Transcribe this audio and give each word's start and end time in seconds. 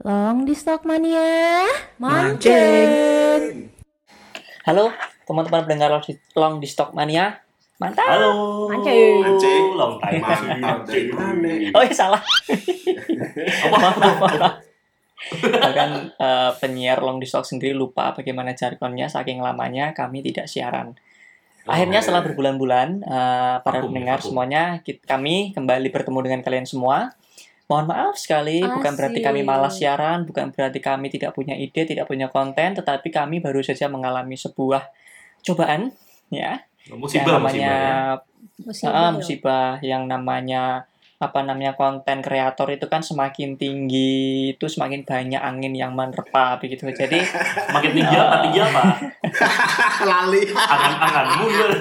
Long 0.00 0.48
di 0.48 0.56
Stock 0.56 0.82
Mania 0.88 1.68
Mancing. 2.00 3.68
Halo, 4.66 4.90
teman-teman 5.28 5.62
pendengar 5.68 5.92
Long 5.92 6.02
di, 6.02 6.16
Long 6.34 6.58
di 6.58 6.66
Stock 6.66 6.96
Mania. 6.96 7.36
Mantap. 7.78 8.08
Halo. 8.08 8.66
Mancing. 8.72 9.22
Mancing. 9.22 9.64
Long 9.76 9.94
time 10.02 10.20
Mancing. 10.58 11.06
Oh 11.76 11.82
iya 11.84 11.94
salah. 11.94 12.22
Apa? 13.70 14.62
Bahkan 15.30 15.90
eh, 16.16 16.52
penyiar 16.58 17.04
Long 17.04 17.20
di 17.20 17.28
Stock 17.28 17.44
sendiri 17.44 17.76
lupa 17.76 18.16
bagaimana 18.16 18.56
jargonnya 18.56 19.06
saking 19.06 19.44
lamanya 19.44 19.92
kami 19.92 20.24
tidak 20.24 20.48
siaran. 20.48 20.96
Akhirnya 21.68 22.00
setelah 22.00 22.24
berbulan-bulan 22.24 22.88
eh, 23.04 23.56
para 23.60 23.78
Vakum, 23.78 23.92
pendengar 23.92 24.18
vakum. 24.18 24.32
semuanya 24.32 24.62
kit- 24.80 25.04
kami 25.04 25.52
kembali 25.52 25.92
bertemu 25.92 26.18
dengan 26.24 26.40
kalian 26.40 26.66
semua. 26.66 27.12
Mohon 27.70 27.86
maaf 27.86 28.14
sekali, 28.18 28.58
bukan 28.66 28.98
berarti 28.98 29.22
kami 29.22 29.46
Asik. 29.46 29.50
malas 29.54 29.74
siaran, 29.78 30.26
bukan 30.26 30.50
berarti 30.50 30.82
kami 30.82 31.06
tidak 31.06 31.38
punya 31.38 31.54
ide, 31.54 31.86
tidak 31.86 32.10
punya 32.10 32.26
konten, 32.26 32.74
tetapi 32.74 33.14
kami 33.14 33.38
baru 33.38 33.62
saja 33.62 33.86
mengalami 33.86 34.34
sebuah 34.34 34.90
cobaan, 35.46 35.94
ya, 36.34 36.66
Musibah, 36.90 37.22
yang 37.22 37.26
namanya 37.38 37.74
musibah 38.58 38.90
ya. 38.90 38.98
Ah, 39.06 39.10
musibah 39.14 39.70
yang 39.86 40.02
namanya 40.10 40.89
apa 41.20 41.44
namanya 41.44 41.76
konten 41.76 42.24
kreator 42.24 42.72
itu 42.72 42.88
kan 42.88 43.04
semakin 43.04 43.60
tinggi 43.60 44.56
itu 44.56 44.64
semakin 44.64 45.04
banyak 45.04 45.36
angin 45.36 45.76
yang 45.76 45.92
menerpa 45.92 46.56
begitu 46.56 46.88
jadi 46.88 47.20
Makin 47.76 47.92
tinggi 47.92 48.16
apa? 48.16 48.36
Tinggi 48.48 48.60
apa? 48.64 48.82
Lali. 50.08 50.48
Angan-anganmu 50.48 51.44
ya. 51.52 51.68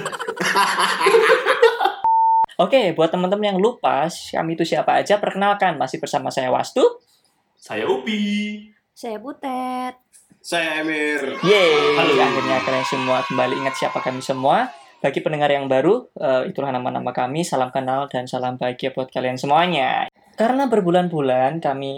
oke 2.63 2.81
buat 2.99 3.07
teman-teman 3.07 3.55
yang 3.55 3.59
lupa 3.63 4.11
kami 4.11 4.59
itu 4.59 4.67
siapa 4.67 4.99
aja 4.99 5.15
perkenalkan 5.23 5.79
masih 5.79 6.03
bersama 6.03 6.27
saya 6.27 6.51
Wastu 6.51 6.83
Saya 7.55 7.87
Upi. 7.87 8.59
Saya 8.91 9.23
Butet 9.23 9.95
Saya 10.43 10.83
Emir. 10.83 11.39
yeay 11.47 11.95
Halo. 11.95 12.11
akhirnya 12.19 12.59
kalian 12.59 12.83
semua 12.83 13.23
kembali 13.23 13.55
ingat 13.55 13.79
siapa 13.79 14.03
kami 14.03 14.19
semua 14.19 14.67
bagi 14.99 15.19
pendengar 15.23 15.49
yang 15.51 15.71
baru 15.71 16.11
eh, 16.19 16.51
itulah 16.51 16.75
nama-nama 16.75 17.15
kami 17.15 17.47
salam 17.47 17.71
kenal 17.71 18.11
dan 18.11 18.27
salam 18.27 18.59
bahagia 18.59 18.91
buat 18.91 19.07
kalian 19.07 19.39
semuanya 19.39 20.11
karena 20.35 20.67
berbulan-bulan 20.71 21.59
kami 21.59 21.93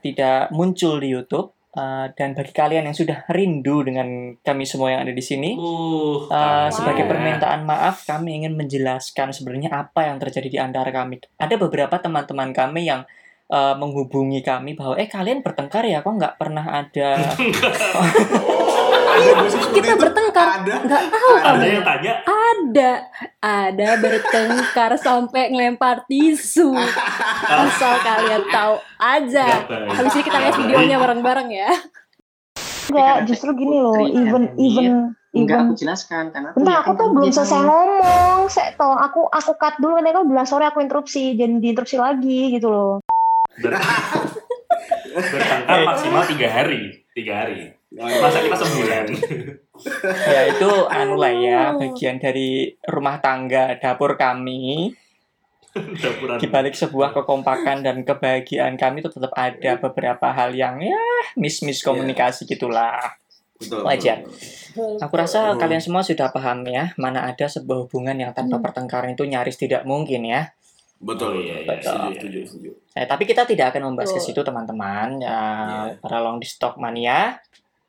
tidak 0.00 0.52
muncul 0.52 0.96
di 0.96 1.12
YouTube 1.12 1.52
eh, 1.76 2.12
dan 2.16 2.32
bagi 2.32 2.52
kalian 2.56 2.88
yang 2.88 2.96
sudah 2.96 3.28
rindu 3.28 3.84
dengan 3.84 4.36
kami 4.40 4.64
semua 4.64 4.96
yang 4.96 5.00
ada 5.04 5.12
di 5.12 5.24
sini 5.24 5.50
Uh, 5.56 5.96
Uh, 6.26 6.68
sebagai 6.74 7.06
permintaan 7.06 7.62
maaf, 7.62 8.02
kami 8.02 8.42
ingin 8.42 8.58
menjelaskan 8.58 9.30
sebenarnya 9.30 9.70
apa 9.70 10.10
yang 10.10 10.18
terjadi 10.18 10.48
di 10.50 10.58
antara 10.58 10.90
kami. 10.90 11.22
Ada 11.38 11.54
beberapa 11.54 12.02
teman-teman 12.02 12.50
kami 12.50 12.88
yang 12.88 13.06
uh, 13.52 13.78
menghubungi 13.78 14.42
kami 14.42 14.74
bahwa, 14.74 14.98
eh 14.98 15.06
kalian 15.06 15.46
bertengkar 15.46 15.86
ya, 15.86 16.02
kok 16.02 16.18
nggak 16.18 16.34
pernah 16.34 16.66
ada. 16.66 17.36
Seperti 19.46 19.74
Kita 19.74 19.88
itu? 19.88 20.00
bertengkar 20.00 20.46
Ada. 20.60 20.74
Nggak 20.82 21.02
tahu 21.08 21.30
Ada 21.32 21.46
kamu 21.46 21.66
yang 21.66 21.84
tanya, 21.84 22.12
Ada 22.24 22.92
Ada 23.38 23.88
bertengkar 23.96 24.92
sampai 24.96 25.42
ngelempar 25.48 25.96
tisu 26.04 26.74
Asal 27.62 27.94
kalian 28.00 28.42
tahu 28.48 28.74
aja. 28.96 29.46
Habis 29.68 30.12
ini 30.12 30.24
kita 30.24 30.38
lihat 30.38 30.54
videonya 30.56 30.96
bareng-bareng 30.96 31.48
ya 31.48 31.70
Enggak, 32.86 33.26
justru 33.26 33.50
gini 33.52 33.76
loh, 33.76 33.98
even 34.06 34.54
even 34.56 35.10
Enggak, 35.34 35.58
even 35.58 35.68
aku 35.68 35.74
jelaskan 35.76 36.30
karena 36.30 36.48
aku 36.48 36.56
Bentar, 36.62 36.76
aku 36.80 36.90
tuh 36.94 37.08
belum 37.12 37.28
selesai 37.28 37.60
ngomong. 37.60 38.38
Saya 38.48 38.72
toh 38.72 38.94
aku 38.94 39.26
aku 39.28 39.52
cut 39.58 39.74
dulu 39.76 39.98
nanti 39.98 40.14
aku 40.14 40.24
bilang 40.24 40.48
sorry 40.48 40.64
aku 40.64 40.80
interupsi, 40.80 41.36
jangan 41.36 41.60
diinterupsi 41.60 42.00
lagi 42.00 42.56
gitu 42.56 42.72
loh. 42.72 43.04
ber- 43.60 43.76
bertengkar 45.34 45.78
maksimal 45.84 46.24
tiga 46.24 46.48
hari. 46.48 47.04
Tiga 47.12 47.32
hari. 47.44 47.75
Masa 47.94 48.42
kita 48.42 48.56
sebulan? 48.58 49.04
ya 50.34 50.40
itu 50.50 50.70
anu 50.90 51.14
lah 51.14 51.30
ya, 51.30 51.70
bagian 51.78 52.18
dari 52.18 52.74
rumah 52.82 53.22
tangga 53.22 53.78
dapur 53.78 54.18
kami. 54.18 54.90
Dapuran. 55.76 56.40
Di 56.40 56.48
balik 56.48 56.72
sebuah 56.72 57.12
kekompakan 57.12 57.84
dan 57.84 58.00
kebahagiaan 58.02 58.74
kami 58.74 59.04
itu 59.04 59.12
tetap 59.12 59.30
ada 59.36 59.76
beberapa 59.76 60.32
hal 60.32 60.56
yang 60.56 60.80
ya 60.80 60.96
miss-miss 61.36 61.84
komunikasi 61.84 62.48
gitulah. 62.48 62.96
Betul. 63.56 63.84
Wajar. 63.84 64.24
betul. 64.24 65.00
Aku 65.00 65.14
rasa 65.16 65.52
Hmm. 65.52 65.60
kalian 65.60 65.80
semua 65.80 66.00
sudah 66.04 66.28
paham 66.28 66.64
ya, 66.68 66.92
mana 66.96 67.24
ada 67.24 67.44
sebuah 67.48 67.88
hubungan 67.88 68.16
yang 68.16 68.32
tanpa 68.32 68.56
Hmm. 68.60 68.64
pertengkaran 68.64 69.12
itu 69.12 69.24
nyaris 69.24 69.56
tidak 69.56 69.84
mungkin 69.84 70.24
ya. 70.24 70.52
Betul. 70.96 71.44
Iya, 71.44 71.60
iya, 71.60 71.68
Betul. 71.68 71.92
Setuju, 71.92 72.08
iya. 72.08 72.16
setuju, 72.16 72.38
setuju. 72.48 72.70
Eh, 72.96 73.04
tapi 73.04 73.22
kita 73.28 73.44
tidak 73.44 73.72
akan 73.72 73.92
membahas 73.92 74.10
ke 74.10 74.20
Betul. 74.20 74.28
situ 74.32 74.40
teman-teman. 74.40 75.08
Ya, 75.20 75.28
Iya. 75.28 76.00
para 76.00 76.18
long 76.24 76.40
di 76.40 76.48
stock 76.48 76.80
mania. 76.80 77.36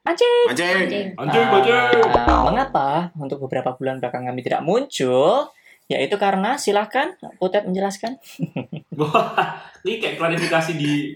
Mancing. 0.08 0.48
Mancing. 0.48 1.08
Anjing, 1.20 1.48
anjing. 1.52 1.84
Ah, 2.16 2.48
mengapa 2.48 3.12
untuk 3.20 3.44
beberapa 3.44 3.76
bulan 3.76 4.00
belakang 4.00 4.24
kami 4.24 4.40
tidak 4.40 4.64
muncul? 4.64 5.52
Yaitu 5.92 6.16
karena 6.16 6.56
silahkan 6.56 7.20
Putet 7.36 7.68
menjelaskan. 7.68 8.16
Wah, 9.00 9.68
ini 9.84 10.00
kayak 10.00 10.16
klarifikasi 10.16 10.80
di 10.80 11.12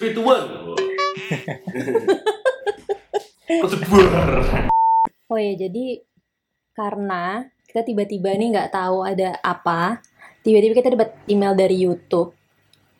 virtual. 0.00 0.72
Kesebar. 3.44 4.16
Oh 5.32 5.40
ya 5.40 5.56
jadi 5.56 5.96
Karena 6.76 7.40
kita 7.64 7.88
tiba-tiba 7.88 8.36
nih 8.36 8.52
nggak 8.52 8.68
tahu 8.68 9.00
ada 9.00 9.40
apa 9.40 10.04
Tiba-tiba 10.44 10.76
kita 10.76 10.92
dapat 10.92 11.16
email 11.24 11.56
dari 11.56 11.80
YouTube 11.80 12.36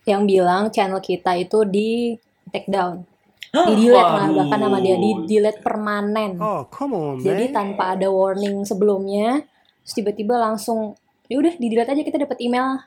Yang 0.08 0.22
bilang 0.24 0.72
channel 0.72 1.04
kita 1.04 1.36
itu 1.36 1.68
di 1.68 2.16
take 2.48 2.72
down 2.72 3.11
di 3.52 3.84
delete 3.84 4.00
malah 4.08 4.28
bahkan 4.32 4.58
nama 4.58 4.78
dia 4.80 4.96
di 4.96 5.10
delete 5.28 5.60
permanen 5.60 6.40
Oh, 6.40 6.64
come 6.66 6.92
on, 6.94 7.16
Jadi 7.20 7.48
man. 7.48 7.54
tanpa 7.54 7.92
ada 7.92 8.08
warning 8.08 8.64
sebelumnya, 8.64 9.44
terus 9.80 9.94
tiba-tiba 9.94 10.40
langsung 10.40 10.96
ya 11.28 11.36
udah 11.36 11.54
di 11.54 11.66
delete 11.68 11.92
aja 11.92 12.02
kita 12.02 12.18
dapat 12.18 12.40
email. 12.40 12.80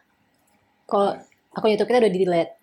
Kalau 0.86 1.14
akun 1.52 1.70
YouTube 1.70 1.86
kita 1.88 2.00
udah 2.00 2.12
di 2.12 2.20
delete. 2.20 2.54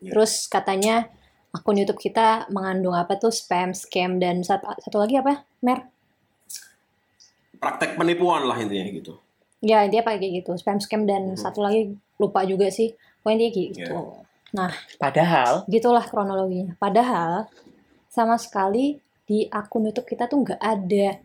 Ya. 0.00 0.10
Terus 0.10 0.32
katanya 0.46 1.08
akun 1.50 1.76
YouTube 1.76 1.98
kita 1.98 2.48
mengandung 2.48 2.92
apa 2.92 3.14
tuh 3.14 3.28
spam, 3.28 3.72
scam 3.72 4.16
dan 4.16 4.40
satu, 4.40 4.64
satu 4.78 4.96
lagi 4.96 5.16
apa? 5.16 5.44
Mer? 5.60 5.84
Praktek 7.58 7.92
penipuan 7.94 8.46
lah 8.46 8.56
intinya 8.56 8.88
gitu. 8.88 9.18
Ya 9.58 9.82
intinya 9.82 10.06
pakai 10.06 10.22
kayak 10.22 10.34
gitu, 10.40 10.50
spam, 10.54 10.78
scam 10.78 11.04
dan 11.04 11.34
Mhm. 11.34 11.36
satu 11.36 11.60
lagi 11.60 11.92
lupa 12.16 12.46
juga 12.46 12.70
sih. 12.70 12.94
Pokoknya 13.20 13.38
dia 13.38 13.50
kayak 13.50 13.70
gitu. 14.50 14.72
Padahal 14.96 15.52
Gitulah 15.66 16.04
kronologinya. 16.04 16.74
Padahal 16.74 17.46
sama 18.06 18.36
sekali 18.36 18.96
di 19.22 19.44
akun 19.46 19.84
YouTube 19.84 20.08
kita 20.08 20.24
tuh 20.24 20.40
nggak 20.40 20.58
ada. 20.58 21.20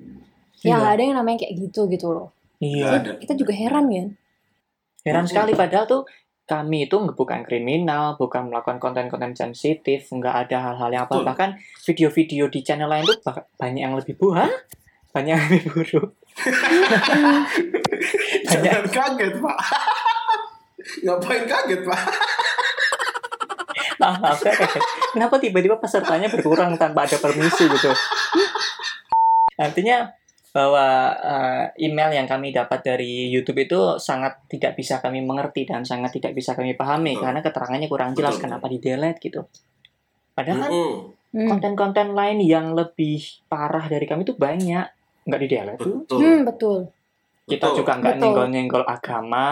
Ya 0.59 0.65
Iya. 0.65 0.75
nggak 0.75 0.93
ada 0.93 1.03
yang 1.03 1.17
namanya 1.17 1.37
kayak 1.43 1.55
gitu 1.59 1.81
gitu 1.87 2.07
loh. 2.09 2.29
iya, 2.57 2.95
ada. 2.95 3.15
Kita 3.17 3.33
juga 3.33 3.51
heran 3.51 3.87
kan? 3.87 4.07
heran 5.03 5.23
Mhm. 5.23 5.29
sekali 5.29 5.51
padahal 5.51 5.83
tuh 5.83 6.03
kami 6.43 6.87
itu 6.87 6.95
bukan 6.95 7.43
kriminal, 7.43 8.15
bukan 8.15 8.47
melakukan 8.47 8.75
konten-konten 8.77 9.31
sensitif, 9.33 10.07
nggak 10.07 10.47
ada 10.47 10.57
hal-hal 10.61 10.89
yang 10.89 11.03
apa. 11.03 11.15
Betul. 11.17 11.27
Bahkan 11.27 11.49
video-video 11.83 12.43
di 12.47 12.59
channel 12.61 12.87
lain 12.87 13.03
tuh 13.03 13.19
banyak 13.57 13.81
yang 13.81 13.95
lebih 13.95 14.15
buah, 14.15 14.47
banyak 15.11 15.31
yang 15.33 15.43
lebih 15.45 15.63
buruk. 15.69 16.07
banyak 18.43 18.63
Jangan 18.63 18.85
kaget, 18.89 19.33
Pak. 19.39 19.57
Ngapain 21.03 21.43
kaget, 21.47 21.81
Pak? 21.83 22.01
Maaf. 24.03 24.39
Kenapa 25.15 25.39
tiba-tiba 25.39 25.79
pesertanya 25.79 26.27
berkurang 26.27 26.75
tanpa 26.75 27.07
ada 27.07 27.17
permisi 27.17 27.63
gitu? 27.65 27.89
Artinya 29.55 30.11
bahwa 30.53 31.17
eh, 31.17 31.63
email 31.89 32.13
yang 32.13 32.29
kami 32.29 32.53
dapat 32.53 32.85
dari 32.85 33.33
YouTube 33.33 33.65
itu 33.65 33.97
sangat 33.97 34.45
tidak 34.45 34.77
bisa 34.77 35.01
kami 35.01 35.25
mengerti 35.25 35.65
dan 35.65 35.81
sangat 35.81 36.13
tidak 36.13 36.37
bisa 36.37 36.53
kami 36.53 36.77
pahami 36.77 37.17
karena 37.17 37.41
keterangannya 37.41 37.89
kurang 37.89 38.13
jelas 38.13 38.37
Betul, 38.37 38.43
kenapa 38.45 38.65
di 38.69 38.77
delete 38.77 39.17
gitu. 39.17 39.41
Padahal 40.37 40.59
kan 40.69 40.71
Mm-mm. 40.71 40.93
Hmm. 41.33 41.49
konten-konten 41.49 42.13
lain 42.13 42.37
yang 42.45 42.77
lebih 42.77 43.41
parah 43.49 43.89
dari 43.89 44.05
kami 44.05 44.21
itu 44.21 44.37
banyak 44.37 44.85
nggak 45.25 45.41
di 45.41 45.47
delete 45.49 45.81
tuh. 45.81 45.95
Betul. 46.05 46.19
Hmm, 46.21 46.39
betul. 46.45 46.79
Kita 47.43 47.65
Betul. 47.73 47.77
juga 47.81 47.91
nggak 47.97 48.13
Betul. 48.13 48.23
nyenggol-nyenggol 48.23 48.83
agama, 48.87 49.47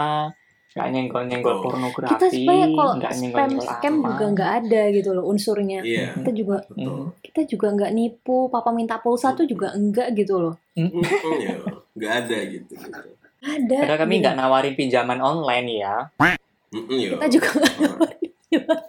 nggak 0.72 0.88
nyenggol-nyenggol 0.88 1.52
Betul. 1.60 1.66
pornografi, 1.68 2.12
Kita 2.16 2.28
sebenarnya 2.32 2.68
kalau 2.72 2.94
nggak 2.96 3.14
spam 3.14 3.52
scam 3.60 3.94
apa. 3.94 4.08
juga 4.08 4.26
nggak 4.32 4.52
ada 4.64 4.82
gitu 4.90 5.10
loh 5.12 5.24
unsurnya. 5.28 5.80
Iya, 5.84 6.16
Kita 6.16 6.32
juga 6.32 6.58
betul. 6.64 7.04
kita 7.20 7.42
juga 7.44 7.68
nggak 7.76 7.92
nipu, 7.92 8.38
papa 8.48 8.72
minta 8.72 8.96
pulsa 8.98 9.36
tuh 9.36 9.44
juga 9.44 9.76
enggak 9.76 10.16
gitu 10.16 10.40
loh. 10.40 10.56
Mm-mm, 10.74 11.04
ya. 11.44 11.56
Nggak 11.92 12.14
ada 12.24 12.38
gitu. 12.48 12.74
Ada. 13.42 13.78
Padahal 13.84 14.00
kami 14.00 14.14
nggak 14.24 14.36
nawarin 14.38 14.76
pinjaman 14.76 15.20
online 15.20 15.68
ya. 15.76 15.96
Mm-mm, 16.72 16.98
ya. 16.98 17.10
Kita 17.20 17.28
juga 17.28 17.50
nggak 17.52 18.80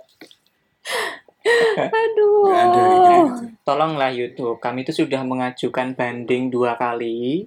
Aduh. 1.91 2.47
Nggak 2.47 2.63
ada 2.63 2.83
gitu. 2.83 3.43
Tolonglah 3.63 4.11
YouTube, 4.11 4.59
kami 4.59 4.83
itu 4.83 4.95
sudah 4.95 5.23
mengajukan 5.23 5.95
banding 5.95 6.51
dua 6.51 6.75
kali 6.75 7.47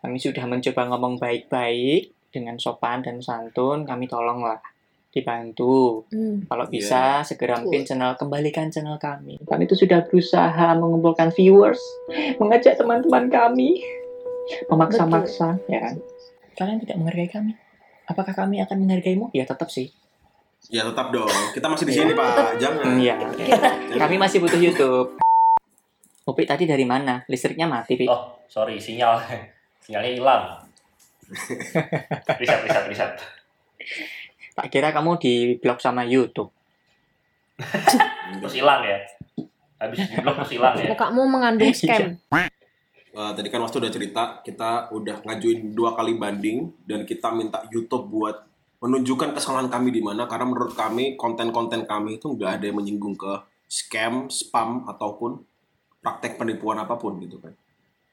Kami 0.00 0.16
sudah 0.16 0.44
mencoba 0.44 0.84
ngomong 0.86 1.16
baik-baik 1.16 2.12
dengan 2.34 2.58
sopan 2.58 3.06
dan 3.06 3.22
santun. 3.22 3.86
Kami 3.86 4.10
tolonglah 4.10 4.58
dibantu. 5.14 6.02
Hmm. 6.10 6.42
Kalau 6.50 6.66
Iya. 6.66 6.72
bisa 6.74 7.02
segera 7.22 7.62
mungkin 7.62 7.86
channel 7.86 8.18
kembalikan 8.18 8.66
channel 8.66 8.98
kami. 8.98 9.38
Kami 9.46 9.62
itu 9.70 9.78
sudah 9.78 10.02
berusaha 10.02 10.74
mengumpulkan 10.74 11.30
viewers, 11.30 11.78
mengajak 12.42 12.74
teman-teman 12.74 13.30
kami, 13.30 13.78
memaksa-maksa, 14.66 15.62
ya 15.70 15.78
kan? 15.78 15.94
Kalian 16.58 16.82
tidak 16.82 16.98
menghargai 16.98 17.30
kami. 17.30 17.52
Apakah 18.10 18.34
kami 18.34 18.58
akan 18.60 18.76
menghargaimu? 18.84 19.30
Ya 19.30 19.46
tetap 19.46 19.70
sih. 19.70 19.94
Ya 20.68 20.82
tetap 20.82 21.14
dong. 21.14 21.30
Kita 21.54 21.70
masih 21.70 21.86
di 21.86 21.94
sini, 21.94 22.12
Pak. 22.12 22.58
Jangan. 22.58 22.98
Iya. 22.98 23.16
Kami 23.94 24.16
masih 24.18 24.42
butuh 24.42 24.58
YouTube. 24.58 25.16
Upi 26.24 26.48
tadi 26.48 26.64
dari 26.64 26.88
mana? 26.88 27.20
Listriknya 27.28 27.68
mati, 27.68 28.00
Pi. 28.00 28.08
Oh, 28.08 28.40
sorry, 28.48 28.80
sinyal. 28.80 29.20
Sinyalnya 29.84 30.12
hilang. 30.16 30.42
riset, 32.40 32.60
riset, 32.64 32.84
riset. 32.88 33.12
Tak 34.54 34.66
kira 34.70 34.94
kamu 34.94 35.18
di 35.18 35.34
blok 35.58 35.82
sama 35.82 36.06
YouTube. 36.06 36.50
Terus 38.40 38.54
hilang 38.54 38.82
ya. 38.82 38.98
Habis 39.78 39.98
di 40.06 40.16
blok 40.22 40.36
terus 40.42 40.52
hilang 40.54 40.74
ya. 40.78 40.90
Mukamu 40.94 41.22
mengandung 41.26 41.74
scam. 41.76 42.18
Eh, 43.14 43.30
tadi 43.38 43.46
kan 43.46 43.62
Wastu 43.62 43.78
udah 43.78 43.92
cerita, 43.94 44.42
kita 44.42 44.90
udah 44.90 45.22
ngajuin 45.22 45.70
dua 45.70 45.94
kali 45.94 46.18
banding 46.18 46.66
dan 46.82 47.06
kita 47.06 47.30
minta 47.30 47.62
YouTube 47.70 48.10
buat 48.10 48.42
menunjukkan 48.82 49.38
kesalahan 49.38 49.70
kami 49.70 49.94
di 49.94 50.02
mana 50.02 50.26
karena 50.26 50.50
menurut 50.50 50.74
kami 50.74 51.14
konten-konten 51.14 51.86
kami 51.86 52.18
itu 52.18 52.26
nggak 52.34 52.58
ada 52.58 52.64
yang 52.66 52.76
menyinggung 52.82 53.14
ke 53.14 53.32
scam, 53.70 54.26
spam 54.26 54.82
ataupun 54.90 55.38
praktek 56.02 56.36
penipuan 56.36 56.76
apa 56.82 56.98
pun 56.98 57.16
gitu 57.22 57.38
kan. 57.38 57.54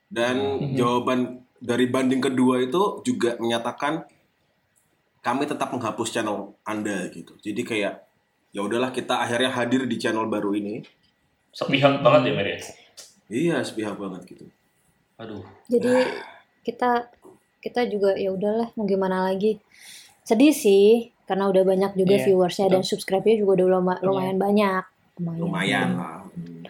Dan 0.05 0.35
Mhm. 0.37 0.77
jawaban 0.77 1.19
dari 1.61 1.85
banding 1.85 2.19
kedua 2.19 2.57
itu 2.57 3.05
juga 3.05 3.37
menyatakan 3.37 4.01
kami 5.21 5.45
tetap 5.45 5.69
menghapus 5.69 6.09
channel 6.09 6.57
Anda 6.65 7.05
gitu. 7.13 7.37
Jadi 7.37 7.61
kayak 7.61 8.01
ya 8.49 8.61
udahlah 8.65 8.89
kita 8.89 9.21
akhirnya 9.21 9.53
hadir 9.53 9.85
di 9.85 10.01
channel 10.01 10.25
baru 10.25 10.57
ini. 10.57 10.81
Sepihak 11.53 12.01
banget 12.01 12.31
ya, 12.31 12.33
Mer 12.33 12.47
ya? 12.49 12.59
Iya, 13.31 13.55
sepihak 13.61 13.95
banget 14.01 14.25
gitu. 14.25 14.45
Aduh. 15.21 15.45
Jadi 15.69 15.93
kita 16.65 17.07
kita 17.61 17.85
juga 17.85 18.17
ya 18.17 18.33
udahlah 18.33 18.73
mau 18.73 18.89
gimana 18.89 19.29
lagi. 19.29 19.61
Sedih 20.25 20.49
sih 20.51 21.13
karena 21.29 21.47
udah 21.47 21.63
banyak 21.63 21.91
juga 21.93 22.17
Iya, 22.17 22.25
viewersnya 22.27 22.67
dan 22.67 22.81
subscribe-nya 22.81 23.39
juga 23.39 23.61
udah 23.61 23.67
luma- 23.77 24.01
lumayan 24.01 24.41
banyak. 24.41 24.83
Lumayan. 25.21 25.39
Lumayan 25.45 25.89
lah. 25.95 26.19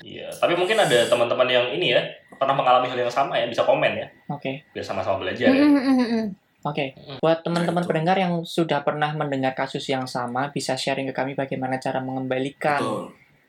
Iya, 0.04 0.28
tapi 0.36 0.60
mungkin 0.60 0.76
ada 0.76 1.08
teman-teman 1.08 1.48
yang 1.48 1.66
ini 1.72 1.96
ya, 1.96 2.02
pernah 2.42 2.58
mengalami 2.58 2.90
hal 2.90 3.06
yang 3.06 3.14
sama 3.14 3.38
ya, 3.38 3.46
bisa 3.46 3.62
komen 3.62 4.02
ya, 4.02 4.08
Oke. 4.34 4.66
biar 4.74 4.82
sama-sama 4.82 5.22
belajar 5.22 5.54
Mm, 5.54 5.62
ya. 5.62 5.66
mm, 5.70 5.78
mm, 5.78 6.08
mm. 6.10 6.26
Oke, 6.62 6.94
buat 7.22 7.42
teman-teman 7.42 7.86
pendengar 7.86 8.18
yang 8.18 8.42
sudah 8.46 8.86
pernah 8.86 9.14
mendengar 9.14 9.54
kasus 9.54 9.82
yang 9.90 10.06
sama, 10.06 10.54
bisa 10.54 10.78
sharing 10.78 11.10
ke 11.10 11.14
kami 11.14 11.34
bagaimana 11.34 11.82
cara 11.82 12.02
mengembalikan 12.02 12.78
Betul. 12.78 13.04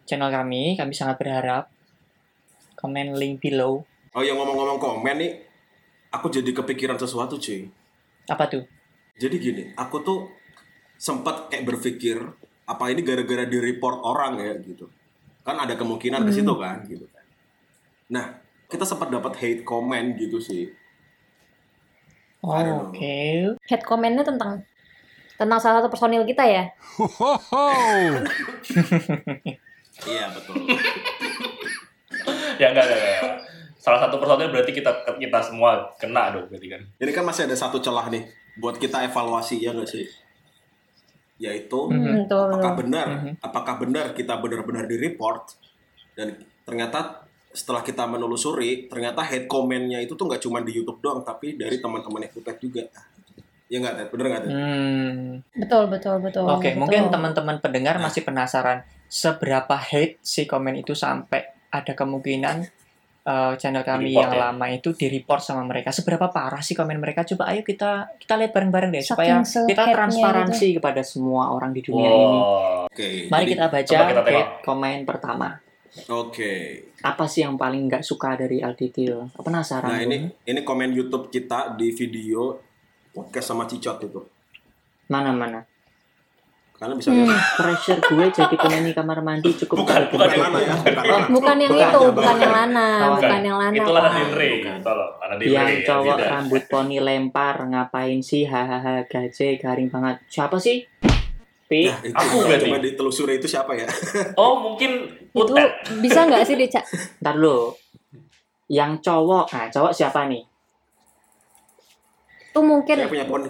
channel 0.09 0.33
kami. 0.33 0.81
Kami 0.81 0.93
sangat 0.97 1.21
berharap. 1.21 1.69
Komen 2.73 3.13
link 3.13 3.45
below. 3.45 3.85
Oh 4.17 4.25
yang 4.25 4.41
ngomong-ngomong 4.41 4.81
komen 4.81 5.17
nih, 5.21 5.33
aku 6.09 6.33
jadi 6.33 6.57
kepikiran 6.57 6.97
sesuatu 6.97 7.37
cuy. 7.37 7.69
Apa 8.33 8.49
tuh? 8.49 8.65
Jadi 9.21 9.37
gini, 9.37 9.65
aku 9.77 10.01
tuh 10.01 10.33
sempat 10.97 11.53
kayak 11.53 11.69
berpikir 11.69 12.17
apa 12.65 12.85
ini 12.89 13.05
gara-gara 13.05 13.45
di 13.45 13.61
report 13.61 14.01
orang 14.09 14.41
ya 14.41 14.57
gitu. 14.57 14.89
Kan 15.45 15.61
ada 15.61 15.77
kemungkinan 15.77 16.25
ke 16.25 16.33
situ 16.33 16.53
kan 16.57 16.81
gitu 16.89 17.05
kan. 17.13 17.25
Nah, 18.09 18.42
kita 18.73 18.89
sempat 18.89 19.13
dapat 19.13 19.37
hate 19.37 19.63
comment 19.63 20.17
gitu 20.17 20.41
sih. 20.41 20.73
Oh. 22.41 22.89
Oke. 22.89 23.53
Head 23.69 23.85
comment-nya 23.85 24.25
tentang 24.25 24.65
tentang 25.37 25.59
salah 25.61 25.79
satu 25.85 25.93
personil 25.93 26.25
kita 26.25 26.43
ya. 26.43 26.65
Iya 30.03 30.25
betul. 30.35 30.55
Ya 32.59 32.67
enggak, 32.73 32.85
enggak, 32.89 32.99
enggak. 32.99 33.35
Salah 33.79 33.99
satu 34.03 34.19
personnya 34.19 34.51
berarti 34.51 34.73
kita 34.75 34.91
kita 35.19 35.39
semua 35.43 35.91
kena 35.99 36.35
dong 36.35 36.47
berarti 36.51 36.69
kan. 36.71 36.83
Ini 36.99 37.11
kan 37.15 37.25
masih 37.27 37.47
ada 37.47 37.57
satu 37.59 37.79
celah 37.79 38.11
nih 38.11 38.27
buat 38.59 38.79
kita 38.79 39.07
evaluasi 39.07 39.63
ya 39.63 39.71
nggak 39.75 39.91
sih? 39.91 40.07
Yaitu 41.39 41.79
Mhm. 41.91 42.27
Hmm, 42.31 42.51
apakah 42.55 42.73
benar 42.79 43.07
Mhm. 43.11 43.33
apakah 43.43 43.75
benar 43.83 44.07
kita 44.15 44.39
benar-benar 44.39 44.87
di 44.87 44.97
report 44.99 45.59
dan 46.15 46.39
ternyata 46.63 47.22
setelah 47.53 47.85
kita 47.85 48.09
menelusuri 48.09 48.89
ternyata 48.89 49.21
head 49.23 49.45
comment-nya 49.45 50.01
itu 50.01 50.17
tuh 50.17 50.25
nggak 50.25 50.41
cuma 50.41 50.65
di 50.65 50.73
YouTube 50.73 50.99
doang 50.99 51.21
tapi 51.21 51.55
dari 51.55 51.77
teman-teman 51.79 52.25
Ekutek 52.25 52.57
juga 52.59 52.83
ya 53.69 53.81
nggak 53.81 53.95
Ted? 53.97 54.09
bener 54.13 54.27
nggak 54.29 54.43
Ted? 54.45 54.51
Hmm. 54.53 55.29
Betul, 55.57 55.83
betul, 55.89 56.17
betul. 56.21 56.45
Oke, 56.45 56.73
betul. 56.73 56.81
mungkin 56.81 57.03
teman-teman 57.09 57.57
pendengar 57.61 57.97
masih 57.97 58.21
penasaran 58.21 58.85
seberapa 59.09 59.77
hate 59.77 60.21
si 60.21 60.45
komen 60.45 60.77
itu 60.77 60.93
sampai 60.93 61.45
ada 61.73 61.97
kemungkinan 61.97 62.69
uh, 63.25 63.57
channel 63.57 63.81
kami 63.81 64.13
Di-report 64.13 64.29
yang 64.29 64.33
ya? 64.37 64.41
lama 64.53 64.67
itu 64.69 64.89
di 64.93 65.07
report 65.09 65.41
sama 65.41 65.65
mereka. 65.65 65.89
Seberapa 65.89 66.29
parah 66.29 66.61
sih 66.61 66.77
komen 66.77 67.01
mereka? 67.01 67.25
Coba 67.25 67.49
ayo 67.49 67.65
kita 67.65 68.13
kita 68.21 68.37
lihat 68.37 68.53
bareng-bareng 68.53 68.91
deh 68.93 69.01
Saking 69.01 69.09
supaya 69.09 69.33
kita 69.41 69.49
se-hate-nya 69.49 69.95
transparansi 69.97 70.67
kepada 70.77 71.01
semua 71.01 71.53
orang 71.57 71.73
di 71.73 71.81
dunia 71.81 72.13
ini. 72.13 72.39
Wow. 72.45 72.93
Oke 72.93 73.09
Mari 73.33 73.45
jadi- 73.49 73.53
kita 73.57 73.65
baca 73.73 73.97
kita 74.05 74.23
hate 74.29 74.53
komen 74.69 74.99
pertama. 75.09 75.49
Oke 76.09 76.53
Apa 77.01 77.25
sih 77.25 77.43
yang 77.43 77.55
paling 77.55 77.85
nggak 77.85 78.01
suka 78.01 78.35
dari 78.35 78.59
Alditil? 78.59 79.29
Penasaran. 79.35 79.87
nah 79.87 79.99
Bung? 79.99 80.09
ini 80.09 80.17
ini 80.43 80.61
komen 80.61 80.91
YouTube 80.91 81.29
kita 81.29 81.75
di 81.75 81.91
video 81.91 82.57
podcast 83.11 83.49
sama 83.49 83.65
Cicot 83.65 84.01
itu 84.01 84.21
mana 85.07 85.29
mana? 85.31 85.61
kalian 86.75 86.97
bisa 86.97 87.11
Hmm. 87.11 87.23
lihat 87.23 87.39
Pressure 87.55 88.01
gue 88.01 88.27
jadi 88.33 88.55
penyanyi 88.57 88.91
kamar 88.91 89.21
mandi 89.21 89.55
cukup 89.55 89.87
Bukan, 89.87 90.03
bukan 90.09 90.27
gue 90.27 90.35
yang 90.35 90.43
mana 90.43 90.59
ya 90.59 90.75
bukan 90.75 91.05
Oh. 91.05 91.23
Bukan 91.31 91.57
yang 91.57 91.71
Bukan, 91.71 91.87
itu, 91.87 91.99
bukan. 92.01 92.15
bukan 92.17 92.37
yang 92.37 92.53
Lana, 92.53 92.89
Bukan. 92.91 93.13
bukan 93.15 93.41
yang 93.41 93.57
Lana. 93.57 93.77
Itu 93.77 93.83
Pak. 93.85 93.95
Lana 93.95 94.11
Del 94.11 94.33
Rey, 94.33 94.51
Bukan. 94.57 94.77
tolong. 94.83 95.13
Lana 95.15 95.35
Del 95.37 95.47
yang 95.49 95.69
ya, 95.69 95.79
cowok 95.85 96.17
rambut 96.19 96.63
poni 96.67 96.97
lempar 96.99 97.57
ngapain 97.65 98.19
sih 98.19 98.43
hahaha 98.45 99.07
gaje 99.07 99.49
garing 99.57 99.87
banget 99.87 100.17
siapa 100.27 100.57
sih 100.57 100.83
Pi 101.73 101.89
Nah, 101.89 101.97
itu 102.03 102.13
Aku 102.15 102.37
yang 102.37 102.47
berarti. 102.47 102.65
coba 102.67 102.79
ditelusuri 102.79 103.33
itu 103.35 103.49
siapa 103.49 103.73
ya? 103.73 103.89
Oh, 104.37 104.61
mungkin 104.61 104.91
Itu 105.33 105.57
bisa 105.99 106.29
nggak 106.29 106.45
sih 106.45 106.55
Deca? 106.55 106.85
ntar 107.19 107.35
dulu. 107.35 107.73
Yang 108.69 109.01
cowok. 109.01 109.47
Nah 109.49 109.67
cowok 109.69 109.93
siapa 109.93 110.29
nih? 110.29 110.45
Tuh 112.53 112.61
mungkin 112.61 112.95
saya 112.95 113.09
punya 113.09 113.25
poni. 113.25 113.49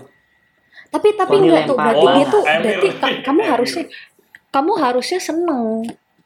Tapi 0.89 1.09
tapi 1.15 1.35
Poni 1.35 1.47
enggak 1.49 1.65
tuh 1.67 1.77
berarti 1.77 2.05
Oh, 2.05 2.13
dia 2.13 2.25
tuh 2.29 2.43
Emir. 2.45 2.63
berarti 2.63 2.89
ka- 2.97 3.19
kamu 3.27 3.41
harusnya 3.43 3.85
kamu 4.49 4.73
harusnya 4.79 5.19
seneng 5.19 5.67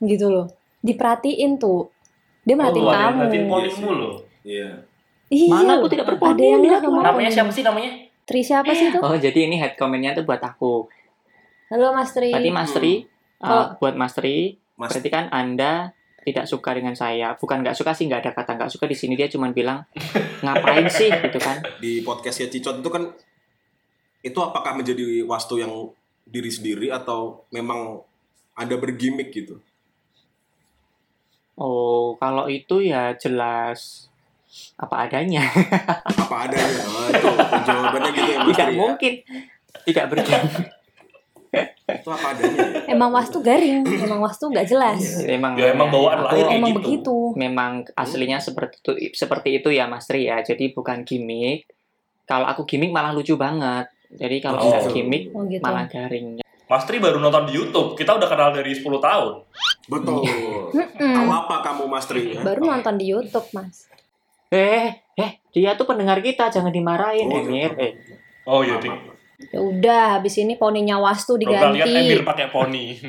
gitu 0.02 0.26
loh. 0.28 0.46
Diperhatiin 0.82 1.56
tuh. 1.56 1.88
Dia 2.42 2.54
merhatiin 2.54 2.84
Oh, 2.84 2.90
ada 2.90 2.98
yang 2.98 3.06
kamu. 3.06 3.18
merhatiin 3.18 3.44
ponimu 3.46 3.90
loh. 3.90 4.14
iya. 4.42 4.68
Iya. 5.26 5.50
Mana 5.50 5.72
aku 5.74 5.88
tidak 5.88 6.04
ada 6.04 6.10
berponi, 6.14 6.38
yang 6.44 6.62
lihat 6.62 6.80
nomor 6.80 7.02
Namanya 7.02 7.30
siapa 7.32 7.50
sih 7.50 7.64
namanya? 7.64 7.90
Tri 8.22 8.42
siapa 8.42 8.70
sih 8.70 8.90
tuh 8.90 8.98
oh 9.00 9.14
jadi 9.16 9.38
ini 9.40 9.54
head 9.54 9.74
commentnya 9.74 10.10
tuh 10.12 10.22
buat 10.22 10.38
aku 10.38 10.86
halo 11.68 11.92
Mas 11.92 12.10
Tri. 12.12 12.30
Berarti 12.32 12.50
Mas 12.50 12.70
Tri 12.72 12.92
uh, 13.40 13.46
Oh. 13.46 13.66
buat 13.78 13.94
Mas 13.94 14.14
Tri 14.14 14.56
Mas 14.76 14.92
berarti 14.92 15.08
kan 15.08 15.26
anda 15.30 15.92
tidak 16.22 16.46
suka 16.46 16.74
dengan 16.74 16.92
saya. 16.92 17.38
Bukan 17.38 17.62
nggak 17.62 17.76
suka 17.76 17.94
sih 17.94 18.06
nggak 18.06 18.20
ada 18.20 18.32
kata 18.34 18.50
nggak 18.56 18.70
suka. 18.70 18.84
Di 18.84 18.96
sini 18.98 19.14
dia 19.14 19.26
cuma 19.26 19.50
bilang 19.50 19.86
ngapain 20.44 20.86
sih? 20.88 21.08
gitu 21.08 21.38
kan. 21.38 21.62
Di 21.78 22.02
podcastnya 22.02 22.50
Cicot 22.50 22.82
itu 22.82 22.90
kan 22.90 23.02
itu 24.20 24.38
apakah 24.42 24.74
menjadi 24.74 25.22
wastu 25.22 25.62
yang 25.62 25.70
diri 26.26 26.50
sendiri 26.50 26.90
atau 26.90 27.46
memang 27.54 28.02
ada 28.58 28.74
bergimmick 28.74 29.30
gitu? 29.30 29.62
Oh 31.56 32.18
kalau 32.18 32.50
itu 32.50 32.82
ya 32.82 33.14
jelas 33.16 34.10
apa 34.76 35.06
adanya. 35.06 35.46
Apa 36.04 36.50
adanya? 36.50 36.82
Oh, 36.84 37.06
itu 37.08 37.28
jawabannya 37.64 38.10
gitu 38.12 38.30
ya 38.30 38.38
Mas 38.38 38.48
tidak 38.50 38.66
Tri, 38.66 38.74
ya? 38.74 38.80
mungkin. 38.82 39.12
Tidak 39.86 40.04
berjalan 40.10 40.52
itu 41.88 42.10
apa 42.10 42.34
adanya 42.34 42.58
ya? 42.58 42.80
emang 42.90 43.10
wastu 43.10 43.38
garing 43.38 43.86
emang 43.86 44.18
wastu 44.18 44.46
nggak 44.46 44.66
jelas. 44.66 45.22
Emang 45.22 45.54
Ya, 45.54 45.70
emang 45.70 45.86
bawaan 45.86 46.18
lahir 46.20 46.42
kayak 46.42 46.58
emang 46.58 46.70
gitu. 46.72 46.80
begitu. 46.80 47.16
Memang 47.34 47.72
aslinya 47.94 48.38
seperti 48.38 48.74
itu 48.76 48.90
seperti 49.12 49.48
itu 49.56 49.68
ya 49.70 49.86
Mas 49.86 50.04
Tri 50.04 50.26
ya. 50.26 50.40
Jadi 50.40 50.70
bukan 50.70 51.02
gimmick. 51.02 51.70
Kalau 52.24 52.42
aku 52.44 52.66
gimmick 52.66 52.90
malah 52.90 53.10
lucu 53.10 53.34
banget. 53.34 53.86
Jadi 54.08 54.36
kalau 54.40 54.58
Oh. 54.58 54.66
nggak 54.68 54.90
gimmick 54.90 55.30
oh 55.30 55.46
gitu. 55.46 55.62
malah 55.62 55.86
garing. 55.86 56.42
Mas 56.64 56.82
Tri 56.82 56.98
baru 56.98 57.16
nonton 57.16 57.46
di 57.46 57.54
YouTube. 57.54 57.94
Kita 57.94 58.10
udah 58.12 58.26
kenal 58.26 58.50
dari 58.50 58.74
10 58.74 58.82
tahun. 58.98 59.46
betul. 59.86 60.26
Tahu 60.92 61.28
apa 61.30 61.62
kamu 61.62 61.86
Mas 61.86 62.04
Tri 62.04 62.34
ya? 62.34 62.42
baru 62.42 62.66
nonton 62.66 62.98
di 62.98 63.06
YouTube 63.06 63.46
Mas. 63.52 63.86
Eh 64.48 64.90
eh 65.14 65.30
dia 65.48 65.72
tuh 65.72 65.86
pendengar 65.86 66.18
kita. 66.18 66.50
Jangan 66.50 66.70
dimarahin 66.70 67.26
Oh, 67.26 67.38
Emir. 67.40 67.70
eh. 67.76 67.94
Oh 68.44 68.60
iya, 68.60 68.74
Dik. 68.76 69.15
Ya 69.36 69.60
udah 69.60 70.02
habis 70.18 70.40
ini 70.40 70.56
poninya 70.56 70.96
wastu 70.96 71.36
Pernah 71.36 71.76
lihat 71.76 71.86
diganti 71.86 71.92
Emir 71.92 72.24
pakai 72.24 72.48
poni. 72.48 72.96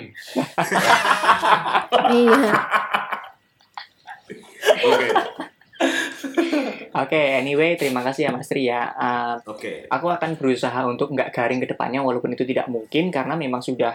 iya 2.19 2.51
oke 4.83 5.07
Oke, 6.97 7.37
anyway, 7.37 7.77
terima 7.77 8.01
kasih 8.01 8.25
ya 8.25 8.31
Mas 8.33 8.49
Tri 8.49 8.65
ya. 8.65 8.89
Uh, 8.97 9.37
Oke. 9.53 9.85
aku 9.85 10.09
akan 10.09 10.33
berusaha 10.33 10.81
untuk 10.89 11.13
nggak 11.13 11.29
garing 11.29 11.61
ke 11.61 11.69
depannya 11.69 12.01
walaupun 12.01 12.33
itu 12.33 12.41
tidak 12.41 12.65
mungkin 12.65 13.13
karena 13.13 13.37
memang 13.37 13.61
sudah 13.61 13.93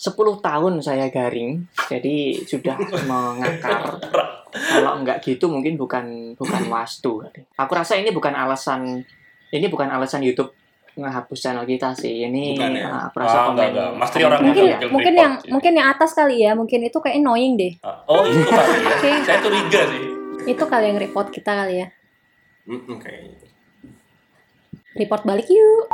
10 0.00 0.16
tahun 0.40 0.80
saya 0.80 1.12
garing 1.12 1.68
jadi 1.88 2.40
sudah 2.44 2.76
mengakar 3.08 4.00
kalau 4.48 5.04
nggak 5.04 5.20
gitu 5.20 5.52
mungkin 5.52 5.76
bukan 5.76 6.32
bukan 6.40 6.62
wastu 6.72 7.20
aku 7.60 7.72
rasa 7.76 8.00
ini 8.00 8.08
bukan 8.08 8.32
alasan 8.32 9.04
ini 9.52 9.68
bukan 9.68 9.92
alasan 9.92 10.24
YouTube 10.24 10.56
ngehapus 11.00 11.38
channel 11.38 11.64
kita 11.64 11.90
sih 11.92 12.22
ini 12.22 12.54
Bukan 12.54 12.72
ya? 12.72 12.86
uh, 12.86 13.02
aku 13.06 13.16
rasa 13.18 13.36
Ah, 13.36 13.44
enggak, 13.50 13.66
enggak. 13.70 13.90
Mas 13.94 14.10
Tri 14.10 14.22
orang 14.22 14.40
Mungkin 14.42 14.64
Yang 14.64 14.80
mungkin 14.86 15.12
report 15.12 15.16
yang 15.16 15.32
sih. 15.36 15.50
mungkin 15.50 15.72
yang 15.74 15.88
atas 15.88 16.10
kali 16.12 16.36
ya, 16.38 16.50
mungkin 16.52 16.80
itu 16.82 16.98
kayak 16.98 17.16
annoying 17.16 17.54
deh. 17.54 17.72
Oh 18.06 18.22
itu 18.22 18.40
kali 18.42 18.74
ya. 18.76 18.88
Oke. 18.92 19.10
Saya 19.22 19.38
curiga 19.38 19.80
sih. 19.86 20.04
Itu 20.46 20.64
kali 20.64 20.84
yang 20.86 20.98
report 20.98 21.28
kita 21.28 21.52
kali 21.54 21.74
ya. 21.78 21.88
Kayaknya. 22.68 23.48
Report 24.92 25.22
balik 25.24 25.46
yuk. 25.46 25.88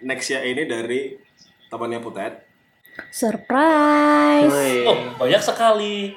Next 0.00 0.28
ya 0.28 0.40
ini 0.40 0.62
dari 0.62 1.18
temannya 1.66 1.98
Putet. 1.98 2.46
Surprise. 3.10 4.54
Oh 4.84 4.96
banyak 5.16 5.38
sekali. 5.40 6.14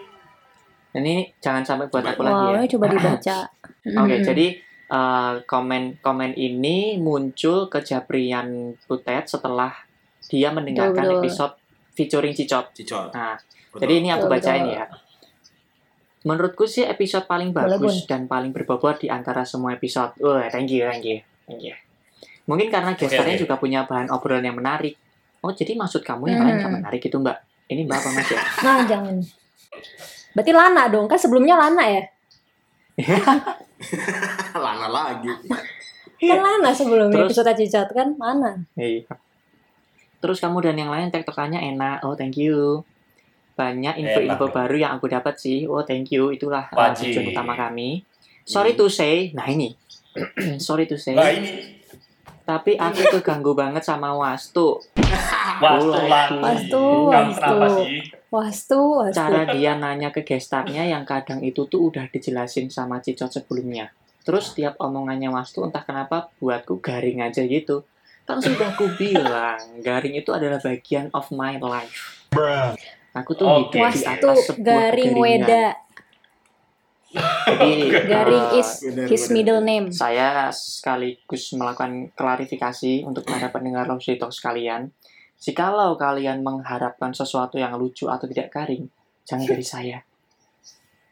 ini 0.92 1.32
jangan 1.40 1.64
sampai 1.64 1.88
buat 1.88 2.04
aku 2.04 2.20
Wow, 2.20 2.52
lagi 2.52 2.68
ya 2.68 2.72
coba 2.76 2.86
dibaca. 2.90 3.38
Oke, 4.02 4.16
Mm. 4.18 4.24
jadi 4.24 4.46
uh, 4.92 5.40
komen 5.48 6.04
komen 6.04 6.36
ini 6.36 7.00
muncul 7.00 7.72
ke 7.72 7.80
Japrian 7.82 8.76
Putet 8.86 9.32
setelah 9.32 9.72
dia 10.28 10.52
mendengarkan 10.52 11.00
Betul, 11.00 11.16
betul. 11.16 11.24
episode 11.26 11.54
featuring 11.92 12.34
Cicot. 12.36 12.72
Cicot. 12.72 13.12
Nah, 13.12 13.36
Betul. 13.72 13.80
jadi 13.84 13.94
ini 14.00 14.10
aku 14.12 14.28
Betul, 14.28 14.36
bacain 14.38 14.64
betul. 14.64 14.78
ya. 14.78 14.86
Menurutku 16.22 16.66
sih 16.70 16.86
episode 16.86 17.26
paling 17.26 17.50
bagus 17.50 18.06
dan 18.06 18.30
paling 18.30 18.54
berbobot 18.54 19.02
di 19.02 19.10
antara 19.10 19.42
semua 19.42 19.74
episode. 19.74 20.14
Wah, 20.22 20.46
thank 20.54 20.70
you, 20.70 20.86
thank 20.86 21.02
you, 21.02 21.18
thank 21.50 21.66
you. 21.66 21.74
Mungkin 22.46 22.70
karena 22.70 22.94
gesternya 22.94 23.40
oke. 23.40 23.44
juga 23.48 23.56
punya 23.58 23.90
bahan 23.90 24.14
obrolan 24.14 24.46
yang 24.46 24.54
menarik. 24.54 24.94
Oh, 25.42 25.50
jadi 25.50 25.74
maksud 25.74 26.06
kamu 26.06 26.30
yang 26.30 26.46
lain 26.46 26.54
Hmm. 26.54 26.62
nggak 26.62 26.74
menarik 26.78 27.02
itu, 27.02 27.18
Mbak? 27.18 27.38
Ini 27.74 27.82
Mbak 27.90 27.98
apa 27.98 28.10
Mas 28.14 28.30
ya? 28.30 28.42
Nah, 28.66 28.78
jangan. 28.86 29.16
Berarti 30.38 30.52
Lana 30.54 30.84
dong, 30.94 31.06
kan 31.10 31.18
sebelumnya 31.18 31.56
Lana 31.58 31.86
ya? 31.90 32.04
Lana 34.64 34.88
lagi. 34.88 35.32
Kan 36.22 36.40
Lana 36.40 36.70
sebelumnya 36.72 37.26
Terus- 37.26 37.38
episode 37.38 37.54
Cicat 37.58 37.90
kan 37.92 38.14
Lana. 38.16 38.62
Iya. 38.78 39.10
Terus 40.22 40.38
kamu 40.38 40.62
dan 40.62 40.78
yang 40.78 40.94
lain 40.94 41.10
tektokannya 41.10 41.58
enak. 41.74 42.06
Oh, 42.06 42.14
thank 42.14 42.38
you. 42.38 42.86
Banyak 43.58 43.98
info-info 43.98 44.46
Enak 44.48 44.54
baru 44.54 44.76
yang 44.78 44.92
aku 44.96 45.10
dapat 45.10 45.36
sih. 45.42 45.66
Oh, 45.66 45.82
thank 45.82 46.14
you. 46.14 46.30
Itulah 46.30 46.70
uh, 46.70 46.94
Wajib. 46.94 47.10
tujuan 47.10 47.34
utama 47.34 47.58
kami. 47.58 48.06
Sorry 48.46 48.78
to 48.78 48.86
say, 48.86 49.34
nah 49.34 49.50
ini. 49.50 49.74
Sorry 50.62 50.86
to 50.86 51.00
say, 51.00 51.18
Nah 51.18 51.32
ini 51.34 51.81
tapi 52.44 52.76
aku 52.76 53.20
keganggu 53.20 53.54
banget 53.54 53.86
sama 53.86 54.14
Wastu. 54.18 54.82
wastu 55.62 55.90
lagi. 55.94 56.42
Wastu, 56.42 56.84
wastu. 57.08 57.56
sih? 57.78 58.00
Wastu, 58.32 58.80
wastu. 59.04 59.18
Cara 59.18 59.44
dia 59.54 59.78
nanya 59.78 60.10
ke 60.10 60.26
gestarnya 60.26 60.88
yang 60.88 61.06
kadang 61.06 61.44
itu 61.46 61.68
tuh 61.70 61.92
udah 61.92 62.10
dijelasin 62.10 62.72
sama 62.74 63.04
Cicot 63.04 63.30
sebelumnya. 63.30 63.94
Terus 64.22 64.54
tiap 64.54 64.78
omongannya 64.78 65.30
Wastu 65.34 65.66
entah 65.66 65.82
kenapa 65.82 66.30
buatku 66.38 66.82
garing 66.82 67.26
aja 67.26 67.42
gitu. 67.46 67.86
Kan 68.26 68.38
sudah 68.42 68.74
aku 68.74 68.90
bilang, 69.02 69.82
garing 69.82 70.18
itu 70.18 70.30
adalah 70.34 70.62
bagian 70.62 71.10
of 71.14 71.30
my 71.34 71.58
life. 71.58 72.26
Aku 73.12 73.36
tuh 73.36 73.44
Oke. 73.44 73.76
hidup 73.76 73.92
di 73.92 74.00
Wastu, 74.02 74.08
atas 74.08 74.38
sebuah 74.48 74.64
garing 74.64 75.14
weda. 75.18 75.66
Jadi, 77.44 77.72
Garing 78.12 78.48
is 78.56 78.70
benar, 78.82 79.08
his 79.08 79.24
middle 79.28 79.60
name. 79.60 79.90
saya 79.90 80.50
sekaligus 80.50 81.52
melakukan 81.52 82.10
klarifikasi 82.12 83.02
untuk 83.02 83.24
para 83.24 83.48
pendengar 83.48 83.86
Love 83.86 84.00
Story 84.00 84.18
Talk 84.18 84.30
sekalian. 84.30 84.92
Jikalau 85.38 85.96
kalian 85.96 86.40
mengharapkan 86.40 87.10
sesuatu 87.12 87.56
yang 87.56 87.74
lucu 87.74 88.06
atau 88.06 88.26
tidak 88.26 88.50
garing, 88.50 88.86
jangan 89.24 89.46
dari 89.48 89.66
saya. 89.66 89.98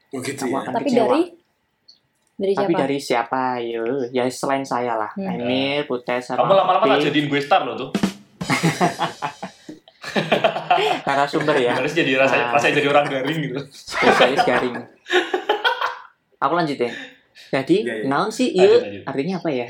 Oh 0.09 0.19
gitu 0.19 0.37
Kamu 0.39 0.51
ya. 0.51 0.59
akan 0.59 0.73
Tapi 0.73 0.85
kecewa. 0.85 1.01
dari 1.03 1.21
dari 2.35 2.53
Tapi 2.53 2.65
siapa? 2.65 2.79
dari 2.79 2.97
siapa? 2.99 3.41
Yo, 3.59 3.83
ya 4.09 4.23
selain 4.27 4.63
saya 4.63 4.93
lah. 4.95 5.11
Hmm. 5.11 5.33
Emir, 5.35 5.83
Putes, 5.83 6.23
sama 6.25 6.39
Kamu 6.39 6.53
lama-lama 6.55 6.85
tak 6.91 7.05
jadiin 7.05 7.25
gue 7.25 7.41
star 7.41 7.61
loh 7.63 7.75
tuh. 7.75 7.89
narasumber 11.03 11.55
ya. 11.55 11.75
Harus 11.75 11.93
jadi 11.93 12.15
rasanya, 12.15 12.45
Ah. 12.47 12.53
rasanya 12.55 12.73
jadi 12.77 12.87
orang 12.87 13.05
garing 13.07 13.39
gitu. 13.43 13.59
Spesialis 13.69 14.41
garing. 14.43 14.75
Aku 16.39 16.53
lanjutin. 16.53 16.91
Jadi, 17.53 17.75
Iya, 17.81 17.93
iya. 17.99 18.07
naon 18.07 18.29
sih 18.29 18.47
iya 18.51 19.03
artinya 19.03 19.37
apa 19.37 19.49
ya? 19.49 19.67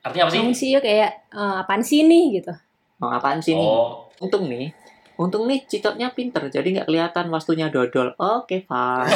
Artinya 0.00 0.22
apa 0.26 0.32
sih? 0.32 0.38
Kamu 0.40 0.52
sih 0.52 0.68
ya 0.74 0.78
kayak 0.78 1.10
eh, 1.30 1.54
apaan 1.58 1.80
sih 1.80 2.02
nih 2.02 2.24
gitu. 2.38 2.52
Mau 2.98 3.08
apaan 3.08 3.38
sih 3.38 3.52
nih? 3.52 3.62
Oh, 3.62 4.06
Untung 4.18 4.46
nih, 4.46 4.66
untung 5.14 5.46
nih 5.46 5.62
cicotnya 5.64 6.10
pinter, 6.10 6.42
jadi 6.48 6.66
nggak 6.66 6.86
kelihatan 6.86 7.24
wastunya 7.30 7.70
dodol. 7.70 8.10
Oke, 8.18 8.66
fine. 8.66 9.06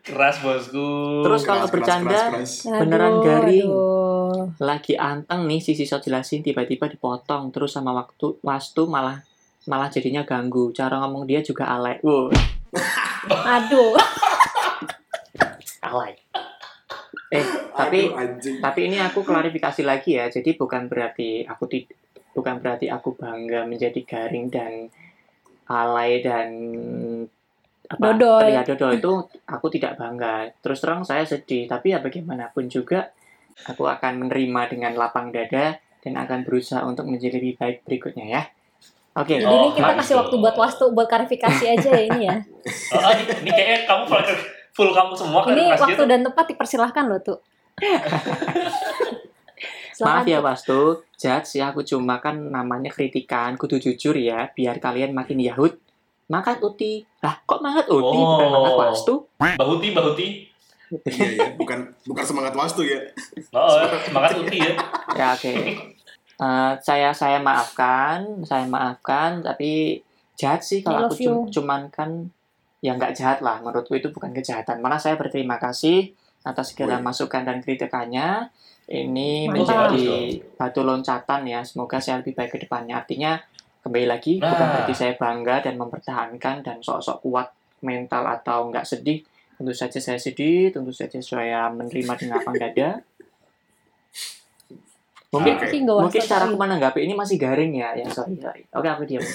keras 0.00 0.36
bosku. 0.38 0.86
Terus 1.20 1.42
kalau 1.42 1.60
Keras, 1.60 1.68
keras, 1.68 1.74
bercanda, 1.74 2.18
keras, 2.30 2.50
keras. 2.62 2.78
Beneran 2.80 3.12
Aduh, 3.12 3.20
garing. 3.20 3.68
aduh. 3.68 4.42
lagi 4.58 4.94
anteng 4.94 5.44
nih 5.44 5.58
si 5.58 5.72
siswa 5.72 5.98
jelasin 5.98 6.40
tiba-tiba 6.40 6.86
dipotong 6.86 7.50
terus 7.50 7.70
sama 7.70 7.90
waktu 7.90 8.38
wastu 8.40 8.86
malah 8.86 9.18
malah 9.68 9.92
jadinya 9.92 10.24
ganggu. 10.24 10.72
Cara 10.72 10.96
ngomong 11.04 11.28
dia 11.28 11.44
juga 11.44 11.68
alay. 11.68 12.00
Wow. 12.00 12.32
Aduh. 13.28 13.92
alay. 15.88 16.16
Eh 17.28 17.44
tapi 17.76 18.08
Aduh, 18.08 18.18
anjing. 18.18 18.56
tapi 18.64 18.80
ini 18.88 18.96
aku 18.98 19.20
klarifikasi 19.20 19.84
lagi 19.84 20.16
ya. 20.16 20.32
Jadi 20.32 20.56
bukan 20.56 20.88
berarti 20.88 21.44
aku 21.44 21.68
tidak 21.68 21.94
bukan 22.32 22.58
berarti 22.64 22.88
aku 22.88 23.12
bangga 23.14 23.68
menjadi 23.68 24.00
garing 24.08 24.48
dan 24.48 24.88
alay 25.68 26.24
dan 26.24 26.48
apa 27.88 28.12
Dodol. 28.12 28.52
ya 28.52 28.60
dodol 28.64 28.96
itu 28.96 29.12
aku 29.44 29.66
tidak 29.68 30.00
bangga. 30.00 30.48
Terus 30.64 30.80
terang 30.80 31.04
saya 31.04 31.28
sedih. 31.28 31.68
Tapi 31.68 31.92
ya 31.92 32.00
bagaimanapun 32.00 32.72
juga 32.72 33.12
aku 33.68 33.84
akan 33.84 34.24
menerima 34.26 34.62
dengan 34.72 34.92
lapang 34.96 35.28
dada 35.28 35.76
dan 36.00 36.14
akan 36.16 36.46
berusaha 36.46 36.80
untuk 36.88 37.04
menjadi 37.10 37.36
lebih 37.42 37.58
baik 37.58 37.82
berikutnya 37.84 38.26
ya 38.30 38.42
oke 39.18 39.34
Jadi 39.34 39.44
ini 39.44 39.66
Oh, 39.66 39.72
kita 39.72 39.88
gitu. 39.88 39.98
kasih 39.98 40.14
waktu 40.16 40.34
buat 40.36 40.56
wastu 40.56 40.84
buat 40.90 41.06
klarifikasi 41.06 41.64
aja 41.68 41.90
ya 41.90 42.02
ini 42.04 42.20
ya. 42.24 42.36
Oh, 42.94 43.00
oh, 43.00 43.12
ini, 43.12 43.32
ini 43.36 43.50
kayaknya 43.50 43.78
kamu 43.84 44.02
full, 44.04 44.22
full 44.72 44.90
kamu 44.92 45.12
semua 45.12 45.40
kan 45.42 45.50
Ini 45.52 45.64
waktu 45.72 45.92
gitu. 45.92 46.04
dan 46.04 46.20
tempat 46.22 46.44
dipersilahkan 46.46 47.04
loh 47.04 47.20
tuh. 47.20 47.38
Maaf 49.98 50.22
ya 50.24 50.38
Tuh. 50.38 50.46
Wastu, 50.46 50.80
judge 51.12 51.58
ya 51.58 51.74
aku 51.74 51.82
cuma 51.82 52.22
kan 52.22 52.38
namanya 52.38 52.86
kritikan, 52.88 53.58
kudu 53.58 53.76
jujur 53.76 54.14
ya, 54.14 54.46
biar 54.48 54.78
kalian 54.78 55.10
makin 55.10 55.42
yahut. 55.42 55.74
Makan 56.28 56.62
uti. 56.62 57.02
Lah, 57.18 57.42
kok 57.42 57.58
mangat 57.58 57.90
uti 57.90 58.14
bukan 58.14 58.46
Oh. 58.46 58.52
mangat 58.54 58.74
Wastu? 58.78 59.14
Bahuti, 59.36 59.88
bahuti. 59.90 60.28
Iya 61.04 61.26
ya, 61.34 61.46
bukan 61.52 61.84
bukan 62.06 62.24
semangat 62.24 62.56
wastu 62.56 62.80
ya. 62.80 62.96
Oh, 63.52 63.76
semangat 64.00 64.38
uti 64.38 64.56
ya. 64.56 64.72
Ya 65.12 65.26
oke. 65.36 65.52
Eh, 66.38 66.72
saya 66.78 67.10
saya 67.10 67.42
maafkan, 67.42 68.46
saya 68.46 68.62
maafkan, 68.62 69.42
tapi 69.42 69.98
jahat 70.38 70.62
sih 70.62 70.86
kalau 70.86 71.10
aku 71.10 71.18
cum- 71.18 71.50
you. 71.50 71.58
cuman 71.58 71.90
kan 71.90 72.30
ya 72.78 72.94
nggak 72.94 73.10
jahat 73.18 73.42
lah. 73.42 73.58
Menurutku 73.58 73.98
itu 73.98 74.14
bukan 74.14 74.30
kejahatan. 74.30 74.78
Malah 74.78 75.02
saya 75.02 75.18
berterima 75.18 75.58
kasih 75.58 76.14
atas 76.46 76.70
segala 76.70 77.02
Wih. 77.02 77.10
masukan 77.10 77.42
dan 77.42 77.58
kritikannya. 77.58 78.54
Ini 78.88 79.50
Mantap. 79.50 79.92
menjadi 79.92 80.06
batu 80.54 80.80
loncatan 80.80 81.42
ya. 81.44 81.60
Semoga 81.66 81.98
saya 81.98 82.22
lebih 82.22 82.32
baik 82.32 82.54
ke 82.54 82.58
depannya. 82.62 83.02
Artinya 83.02 83.36
kembali 83.82 84.06
lagi 84.06 84.38
bukan 84.38 84.48
Nah. 84.54 84.70
berarti 84.78 84.94
saya 84.94 85.12
bangga 85.18 85.60
dan 85.60 85.74
mempertahankan 85.74 86.62
dan 86.62 86.78
sok-sok 86.78 87.18
kuat 87.20 87.50
mental 87.82 88.24
atau 88.24 88.70
nggak 88.70 88.86
sedih. 88.86 89.26
Tentu 89.58 89.74
saja 89.74 89.98
saya 89.98 90.16
sedih, 90.16 90.70
tentu 90.70 90.94
saja 90.94 91.18
saya 91.18 91.66
menerima 91.68 92.14
dengan 92.14 92.38
lapang 92.38 92.54
dada. 92.54 93.02
Mungkin 95.28 95.54
Oke. 95.60 95.64
Tapi 95.68 95.76
nggak 95.84 95.96
Mungkin 96.08 96.22
cara 96.24 96.44
aku 96.48 96.56
menanggapi 96.56 96.98
ini 97.04 97.12
masih 97.12 97.36
garing 97.36 97.72
ya. 97.76 97.92
Ya 97.92 98.08
sorry, 98.08 98.40
sorry. 98.40 98.64
Oke, 98.72 98.88
aku 98.88 99.04
diam. 99.04 99.20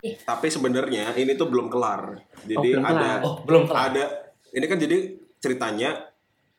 Tapi 0.00 0.46
sebenarnya 0.48 1.12
ini 1.16 1.36
tuh 1.36 1.48
belum 1.48 1.72
kelar. 1.72 2.20
Jadi 2.44 2.56
Oh, 2.56 2.64
belum 2.64 2.84
ada 2.84 2.92
kelar. 2.92 3.20
Oh, 3.24 3.34
belum 3.44 3.62
kelar. 3.68 3.82
ada 3.92 4.04
ini 4.52 4.64
kan 4.68 4.78
jadi 4.80 4.98
ceritanya 5.40 5.90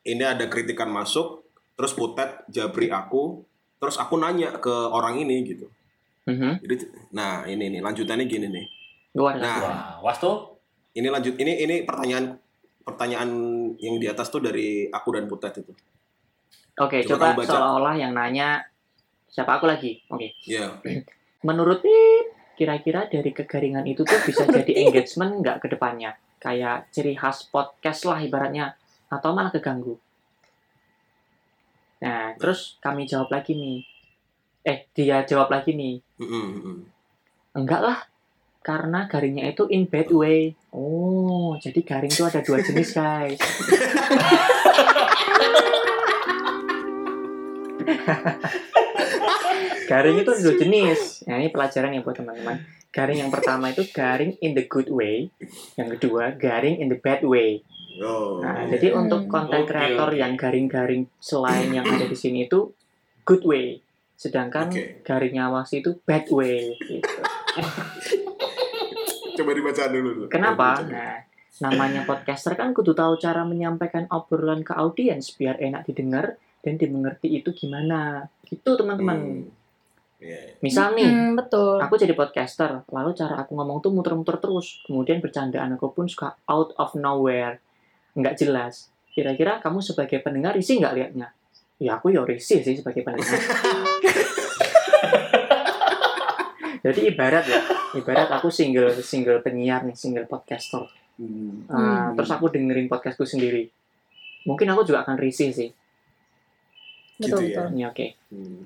ini 0.02 0.22
ada 0.26 0.46
kritikan 0.50 0.90
masuk 0.90 1.46
terus 1.74 1.94
putet 1.94 2.42
jabri 2.50 2.90
aku 2.90 3.42
terus 3.78 3.98
aku 3.98 4.18
nanya 4.18 4.58
ke 4.58 4.70
orang 4.70 5.22
ini 5.22 5.42
gitu. 5.46 5.66
Mhm. 6.26 6.62
Jadi 6.62 6.74
nah 7.14 7.42
ini 7.46 7.78
nih 7.78 7.80
lanjutannya 7.82 8.26
gini 8.26 8.46
nih. 8.50 8.66
Luar 9.14 9.38
Nah, 9.38 9.58
Wah, 9.58 9.90
wastu. 10.02 10.58
ini 10.92 11.08
lanjut 11.08 11.34
ini 11.38 11.62
ini 11.62 11.82
pertanyaan 11.82 12.36
pertanyaan 12.82 13.30
yang 13.78 13.96
di 13.96 14.06
atas 14.06 14.28
tuh 14.28 14.42
dari 14.42 14.86
aku 14.86 15.08
dan 15.14 15.26
putet 15.26 15.62
itu. 15.62 15.72
Oke, 16.80 17.04
coba 17.04 17.36
coba 17.36 17.44
baca. 17.44 17.48
seolah-olah 17.52 17.94
yang 18.00 18.12
nanya 18.16 18.64
siapa 19.28 19.60
aku 19.60 19.68
lagi. 19.68 20.00
Oke. 20.08 20.32
Ya. 20.48 20.72
Menurut 21.46 21.84
Pip, 21.84 22.56
kira-kira 22.56 23.10
dari 23.10 23.34
kegaringan 23.34 23.84
itu 23.84 24.06
tuh 24.06 24.20
bisa 24.24 24.48
jadi 24.48 24.88
engagement 24.88 25.44
nggak 25.44 25.58
ke 25.60 25.66
depannya? 25.68 26.16
Kayak 26.40 26.88
ciri 26.94 27.12
khas 27.18 27.48
podcast 27.52 28.08
lah 28.08 28.20
ibaratnya. 28.22 28.72
Atau 29.12 29.36
malah 29.36 29.52
keganggu? 29.52 30.00
Nah, 32.02 32.34
terus 32.40 32.80
kami 32.80 33.04
jawab 33.04 33.28
lagi 33.28 33.52
nih. 33.52 33.78
Eh, 34.64 34.88
dia 34.96 35.22
jawab 35.28 35.52
lagi 35.52 35.76
nih. 35.76 36.00
Enggak 37.52 37.82
lah, 37.84 37.98
karena 38.62 39.10
garingnya 39.10 39.50
itu 39.50 39.66
in 39.68 39.90
bad 39.90 40.08
way. 40.14 40.54
Oh, 40.72 41.58
jadi 41.58 41.82
garing 41.84 42.10
itu 42.10 42.24
ada 42.24 42.40
dua 42.40 42.62
jenis, 42.62 42.94
guys. 42.94 43.38
garing 49.90 50.16
itu 50.22 50.30
ada 50.32 50.42
dua 50.42 50.56
jenis. 50.56 51.00
Nah, 51.28 51.36
ini 51.38 51.48
pelajaran 51.52 51.92
ya 51.92 52.00
buat 52.00 52.16
teman-teman. 52.16 52.56
Garing 52.92 53.18
yang 53.24 53.32
pertama 53.32 53.72
itu 53.72 53.88
garing 53.88 54.36
in 54.44 54.52
the 54.52 54.64
good 54.68 54.88
way. 54.92 55.32
Yang 55.76 55.98
kedua, 55.98 56.36
garing 56.36 56.80
in 56.80 56.88
the 56.92 56.98
bad 57.00 57.24
way. 57.24 57.64
Oh. 58.00 58.40
Nah, 58.40 58.68
jadi 58.68 58.96
untuk 58.96 59.28
Hmm. 59.28 59.32
konten 59.32 59.62
kreator 59.68 60.10
yang 60.16 60.36
garing-garing 60.36 61.08
selain 61.20 61.72
yang 61.72 61.84
ada 61.84 62.08
di 62.08 62.16
sini 62.16 62.48
itu 62.48 62.72
good 63.24 63.44
way. 63.44 63.80
Sedangkan 64.16 64.70
Oke. 64.70 65.02
garingnya 65.04 65.52
awas 65.52 65.72
itu 65.72 65.96
bad 66.04 66.28
way. 66.32 66.76
Gitu. 66.78 67.04
Coba 69.36 69.50
dibaca 69.56 69.82
dulu. 69.88 70.28
Kenapa? 70.28 70.68
Dibaca. 70.80 70.92
Nah, 70.92 71.16
namanya 71.62 72.02
podcaster 72.08 72.56
kan 72.56 72.72
kudu 72.72 72.96
tahu 72.96 73.20
cara 73.20 73.44
menyampaikan 73.44 74.08
obrolan 74.08 74.64
ke 74.64 74.72
audiens 74.72 75.36
biar 75.36 75.60
enak 75.60 75.84
didengar 75.84 76.40
dan 76.62 76.78
dimengerti 76.78 77.28
itu 77.28 77.50
gimana. 77.52 78.26
Gitu 78.46 78.70
teman-teman. 78.72 79.18
Hmm. 79.18 79.44
Iya. 80.22 80.54
Misal 80.62 80.94
nih, 80.94 81.10
Hmm, 81.10 81.34
betul. 81.34 81.82
aku 81.82 81.98
jadi 81.98 82.14
podcaster, 82.14 82.86
lalu 82.88 83.10
cara 83.12 83.42
aku 83.42 83.58
ngomong 83.58 83.82
tuh 83.82 83.90
muter-muter 83.90 84.38
terus. 84.38 84.78
Kemudian 84.86 85.18
bercandaan 85.18 85.74
aku 85.74 85.90
pun 85.90 86.06
suka 86.06 86.38
out 86.46 86.70
of 86.78 86.94
nowhere. 86.94 87.58
Nggak 88.14 88.38
jelas. 88.38 88.86
Kira-kira 89.10 89.58
kamu 89.58 89.82
sebagai 89.82 90.22
pendengar 90.22 90.54
risih 90.54 90.78
nggak 90.78 90.94
liatnya? 90.94 91.28
Ya 91.82 91.98
aku 91.98 92.14
ya 92.14 92.22
risih 92.22 92.62
sih 92.62 92.78
sebagai 92.78 93.02
pendengar. 93.02 93.34
Jadi 96.82 97.00
ibarat 97.06 97.44
ya, 97.46 97.60
ibarat 97.94 98.26
aku 98.30 98.50
single 98.50 98.90
single 99.02 99.38
penyiar 99.38 99.82
nih, 99.82 99.94
single 99.94 100.26
podcaster. 100.26 100.86
Hmm. 101.18 101.66
Uh, 101.66 101.74
Hmm. 101.74 102.14
Terus 102.18 102.30
aku 102.30 102.50
dengerin 102.50 102.86
podcastku 102.86 103.22
sendiri. 103.22 103.70
Mungkin 104.42 104.66
aku 104.70 104.82
juga 104.82 105.06
akan 105.06 105.14
risih 105.18 105.54
sih. 105.54 105.70
Betul, 107.22 107.38
Gitu 107.38 107.38
ya. 107.38 107.46
betul. 107.54 107.66
Ini 107.70 107.82
oke. 107.86 108.06
Hmm. 108.28 108.60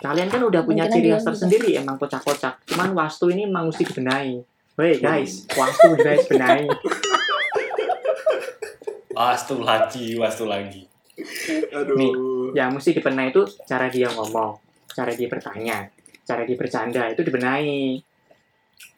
Kalian 0.00 0.28
kan 0.28 0.40
udah 0.40 0.62
punya 0.62 0.84
Mungkin 0.86 0.96
ciri 0.96 1.08
khas 1.10 1.24
tersendiri, 1.26 1.70
emang 1.76 1.96
kocak-kocak. 1.96 2.64
Cuman 2.64 2.94
wastu 2.94 3.28
ini 3.28 3.44
emang 3.44 3.68
mesti 3.68 3.84
dibenahi. 3.84 4.40
Woi 4.72 4.96
guys, 4.96 5.44
wastu 5.52 5.92
guys 5.94 6.24
benahi. 6.24 6.64
Wastu 9.10 9.60
lagi, 9.60 10.16
wastu 10.16 10.46
lagi. 10.46 10.86
Aduh. 11.70 11.92
Nih. 11.92 12.12
Ya 12.56 12.72
mesti 12.72 12.90
dibenahi 12.90 13.28
itu 13.28 13.42
cara 13.62 13.86
dia 13.86 14.08
ngomong, 14.08 14.56
cara 14.88 15.12
dia 15.12 15.28
bertanya, 15.28 15.92
cara 16.24 16.42
dia 16.42 16.56
bercanda 16.56 17.04
itu 17.06 17.20
dibenahi. 17.20 18.00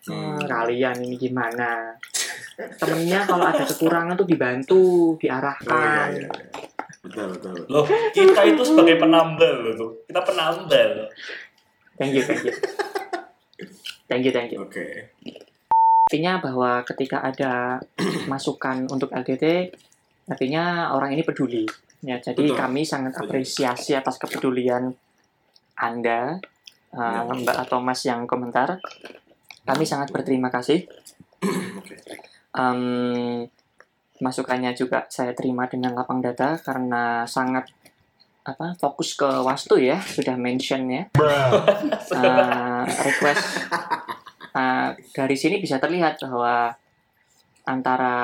Hmm, 0.03 0.39
Hmm. 0.39 0.47
kalian 0.47 0.99
ini 1.01 1.17
gimana? 1.17 1.95
Temennya 2.79 3.25
kalau 3.25 3.47
ada 3.47 3.65
kekurangan 3.65 4.15
tuh 4.15 4.29
dibantu, 4.29 4.79
Oh, 4.79 5.17
iya, 5.17 5.19
diarahkan. 5.19 6.09
iya. 6.13 6.29
Betul, 7.03 7.35
betul. 7.35 7.55
Loh, 7.67 7.85
kita 8.15 8.41
itu 8.47 8.63
sebagai 8.63 9.03
penambal 9.03 9.55
loh 9.67 9.75
tuh. 9.75 9.91
Kita 10.07 10.23
penambal. 10.23 11.11
Thank 11.99 12.15
you, 12.15 12.23
thank 12.23 12.47
you. 12.47 12.55
Thank 14.07 14.23
you, 14.23 14.33
thank 14.33 14.51
you. 14.55 14.63
Oke. 14.63 15.11
Artinya 16.07 16.39
bahwa 16.39 16.85
ketika 16.87 17.25
ada 17.25 17.83
masukan 18.31 18.87
untuk 18.93 19.11
LDT, 19.11 19.73
artinya 20.31 20.95
orang 20.95 21.17
ini 21.17 21.27
peduli. 21.27 21.67
Ya, 22.03 22.19
jadi 22.19 22.39
Betul. 22.39 22.59
kami 22.59 22.83
sangat 22.83 23.15
apresiasi 23.19 23.95
atas 23.95 24.19
kepedulian 24.19 24.91
Anda, 25.79 26.43
uh, 26.93 27.23
Ya. 27.23 27.31
Mbak 27.31 27.57
atau 27.67 27.79
Mas 27.79 28.03
yang 28.07 28.27
komentar. 28.27 28.79
Kami 29.63 29.87
sangat 29.87 30.11
berterima 30.11 30.51
kasih. 30.51 30.87
Oke. 31.79 31.97
Masukannya 34.23 34.71
juga 34.79 35.05
saya 35.11 35.35
terima 35.35 35.67
dengan 35.67 35.99
lapang 35.99 36.23
dada 36.23 36.55
karena 36.63 37.27
sangat 37.27 37.67
apa 38.43 38.75
fokus 38.75 39.15
ke 39.15 39.27
wastu 39.47 39.79
ya 39.79 40.03
sudah 40.03 40.35
mention 40.35 40.91
ya 40.91 41.07
Eh, 42.11 42.83
request 43.07 43.47
Eh, 44.53 44.89
dari 45.17 45.33
sini 45.33 45.65
bisa 45.65 45.81
terlihat 45.81 46.21
bahwa 46.29 46.69
antara 47.65 48.17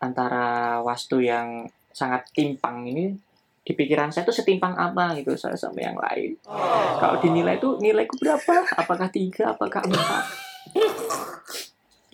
antara 0.00 0.80
wastu 0.80 1.20
yang 1.20 1.68
sangat 1.92 2.24
timpang 2.32 2.88
ini 2.88 3.12
di 3.60 3.76
pikiran 3.76 4.08
saya 4.08 4.24
tuh 4.24 4.32
setimpang 4.32 4.72
apa 4.72 5.12
gitu 5.20 5.36
saya 5.36 5.52
sama 5.60 5.84
yang 5.84 5.98
lain. 6.00 6.32
Kalau 6.96 7.20
dinilai 7.20 7.60
tuh 7.60 7.76
nilaiku 7.84 8.16
berapa? 8.16 8.64
Apakah 8.80 9.12
tiga? 9.12 9.52
Apakah 9.52 9.84
empat 9.84 10.24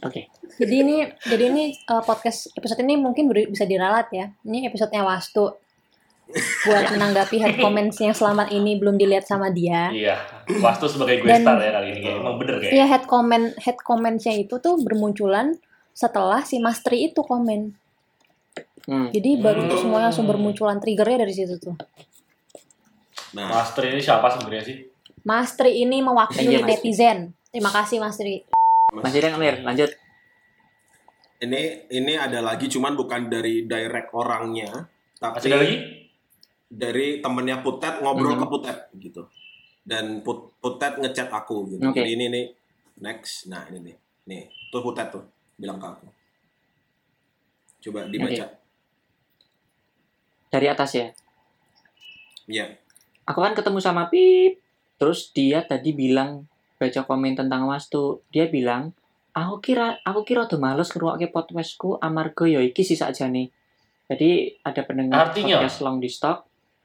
oke 0.05 0.23
Jadi 0.55 0.75
ini 0.77 0.97
jadi 1.21 1.45
ini 1.49 1.63
uh, 1.87 1.99
podcast 2.01 2.53
episode 2.53 2.79
ini 2.81 2.95
mungkin 2.95 3.27
ber- 3.27 3.49
bisa 3.49 3.65
diralat 3.65 4.07
ya. 4.11 4.31
Ini 4.41 4.69
episodenya 4.69 5.03
Wastu. 5.03 5.51
Buat 6.65 6.89
menanggapi 6.89 7.37
head 7.37 7.57
comments 7.59 7.99
yang 7.99 8.15
selama 8.15 8.49
ini 8.49 8.79
belum 8.79 8.95
dilihat 8.95 9.25
sama 9.25 9.51
dia. 9.51 9.91
Iya, 9.91 10.17
wastu 10.59 10.87
sebagai 10.87 11.21
gue 11.21 11.29
Dan- 11.29 11.43
star 11.43 11.59
ya 11.59 11.75
kali 11.75 11.87
ini. 11.91 12.01
Kayak, 12.01 12.17
emang 12.17 12.37
bener 12.39 12.55
kayak. 12.59 12.73
Iya 12.73 12.85
head 12.87 13.05
comment 13.05 13.47
head 13.59 13.79
comments-nya 13.79 14.35
itu 14.39 14.57
tuh 14.57 14.79
bermunculan 14.79 15.59
setelah 15.91 16.41
si 16.43 16.59
Mastri 16.59 17.09
itu 17.09 17.21
komen. 17.21 17.75
Hmm. 18.85 19.09
Jadi 19.11 19.31
baru 19.37 19.67
tuh 19.67 19.75
Hmm. 19.75 19.83
semuanya 19.85 20.07
langsung 20.09 20.25
bermunculan 20.25 20.79
triggernya 20.79 21.25
dari 21.25 21.35
situ 21.35 21.59
tuh. 21.59 21.75
Nah, 23.35 23.51
Master 23.51 23.91
ini 23.91 23.99
siapa 23.99 24.31
sebenarnya 24.31 24.65
sih? 24.65 24.77
Mastri 25.27 25.83
ini 25.83 25.99
mewakili 25.99 26.57
Mastri. 26.57 26.69
netizen. 26.71 27.19
Terima 27.51 27.71
kasih 27.71 27.99
Mastri. 27.99 28.54
Masih 28.97 29.19
ada 29.19 29.31
ngelir 29.33 29.57
lanjut 29.63 29.91
ini 31.37 31.61
ini 31.91 32.13
ada 32.15 32.41
lagi 32.41 32.67
cuman 32.67 32.95
bukan 32.95 33.29
dari 33.29 33.67
direct 33.67 34.15
orangnya, 34.15 34.89
tapi 35.15 35.37
Masih 35.37 35.51
ada 35.51 35.59
lagi? 35.61 35.77
dari 36.67 37.07
temennya 37.21 37.61
Putet 37.61 38.01
ngobrol 38.01 38.33
Mhm. 38.33 38.41
ke 38.41 38.47
Putet 38.49 38.79
gitu. 38.97 39.23
Dan 39.85 40.25
Put, 40.25 40.57
Putet 40.57 40.97
ngechat 40.97 41.29
aku 41.29 41.69
gitu. 41.69 41.85
Jadi 41.85 42.11
ini 42.11 42.27
nih 42.29 42.47
next. 42.97 43.45
Nah, 43.47 43.69
ini 43.69 43.83
nih. 43.83 43.97
Nih, 44.25 44.43
tuh 44.73 44.81
Putet 44.81 45.13
tuh 45.13 45.21
bilang 45.55 45.77
ke 45.77 45.85
aku. 45.87 46.07
Coba 47.83 48.09
dibaca. 48.09 48.47
dari 50.49 50.67
atas 50.67 50.91
ya 50.95 51.11
Iya. 52.47 52.79
aku 53.25 53.43
kan 53.43 53.53
ketemu 53.53 53.83
sama 53.83 54.07
Pip 54.07 54.63
terus 54.95 55.29
dia 55.29 55.61
tadi 55.61 55.91
bilang 55.91 56.47
baca 56.79 57.01
komen 57.07 57.39
tentang 57.39 57.67
wastu 57.71 58.23
dia 58.35 58.51
bilang 58.51 58.91
aku 59.35 59.63
kira 59.63 59.99
aku 60.03 60.23
kira 60.27 60.47
udah 60.47 60.59
males 60.59 60.91
ngrungokke 60.91 61.31
podcastku 61.31 61.99
amarga 61.99 62.47
ya 62.47 62.61
iki 62.63 62.83
sih 62.87 62.99
nih 62.99 63.51
jadi 64.05 64.31
ada 64.63 64.83
pendengar 64.85 65.33
Artinya? 65.33 65.65
podcast 65.65 65.79
long 65.81 65.99
di 65.99 66.11
stock 66.13 66.45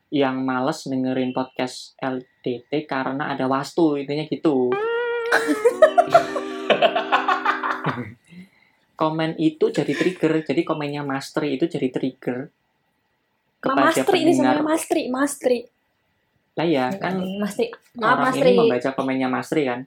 yang 0.09 0.41
males 0.41 0.89
dengerin 0.89 1.35
podcast 1.35 1.93
LDT 2.01 2.89
karena 2.89 3.29
ada 3.33 3.45
wastu 3.45 3.97
intinya 3.99 4.25
gitu 4.25 4.73
komen 8.99 9.37
itu 9.37 9.65
jadi 9.69 9.93
trigger 9.93 10.41
jadi 10.43 10.61
komennya 10.65 11.05
Mastery 11.05 11.55
itu 11.55 11.69
jadi 11.69 11.87
trigger 11.93 12.49
Ma 13.59 13.91
Mastri 13.91 14.23
ini 14.23 14.39
Mastri, 14.63 15.01
Mastri. 15.11 15.59
Lah 16.59 16.67
ya 16.67 16.85
kan 16.99 17.15
Mastri. 17.39 17.71
Maaf 17.95 18.19
orang 18.19 18.35
Mastri. 18.35 18.51
ini 18.51 18.59
membaca 18.59 18.89
komennya 18.91 19.29
Masri 19.31 19.63
kan 19.63 19.79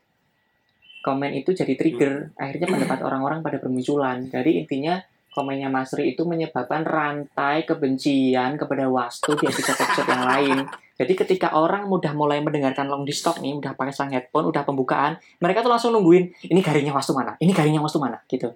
komen 1.05 1.33
itu 1.37 1.51
jadi 1.53 1.75
trigger 1.77 2.33
akhirnya 2.41 2.67
pendapat 2.73 2.99
orang-orang 3.07 3.45
pada 3.45 3.61
bermunculan 3.61 4.33
jadi 4.33 4.65
intinya 4.65 4.97
komennya 5.37 5.69
Masri 5.69 6.17
itu 6.17 6.25
menyebabkan 6.25 6.85
rantai 6.89 7.69
kebencian 7.69 8.57
kepada 8.57 8.89
Wastu 8.89 9.37
di 9.37 9.45
episode-episode 9.45 10.09
yang 10.09 10.25
lain 10.25 10.57
jadi 10.97 11.13
ketika 11.13 11.53
orang 11.53 11.93
mudah 11.93 12.17
mulai 12.17 12.41
mendengarkan 12.41 12.89
long 12.89 13.05
di 13.05 13.13
stock 13.13 13.41
nih 13.45 13.53
udah 13.53 13.77
pakai 13.77 13.93
sang 13.93 14.09
headphone 14.09 14.49
udah 14.49 14.65
pembukaan 14.65 15.21
mereka 15.45 15.61
tuh 15.61 15.73
langsung 15.73 15.93
nungguin 15.93 16.33
ini 16.49 16.61
garingnya 16.65 16.97
Wastu 16.97 17.13
mana 17.13 17.37
ini 17.37 17.53
garingnya 17.53 17.85
Wastu 17.85 18.01
mana 18.01 18.17
gitu 18.25 18.49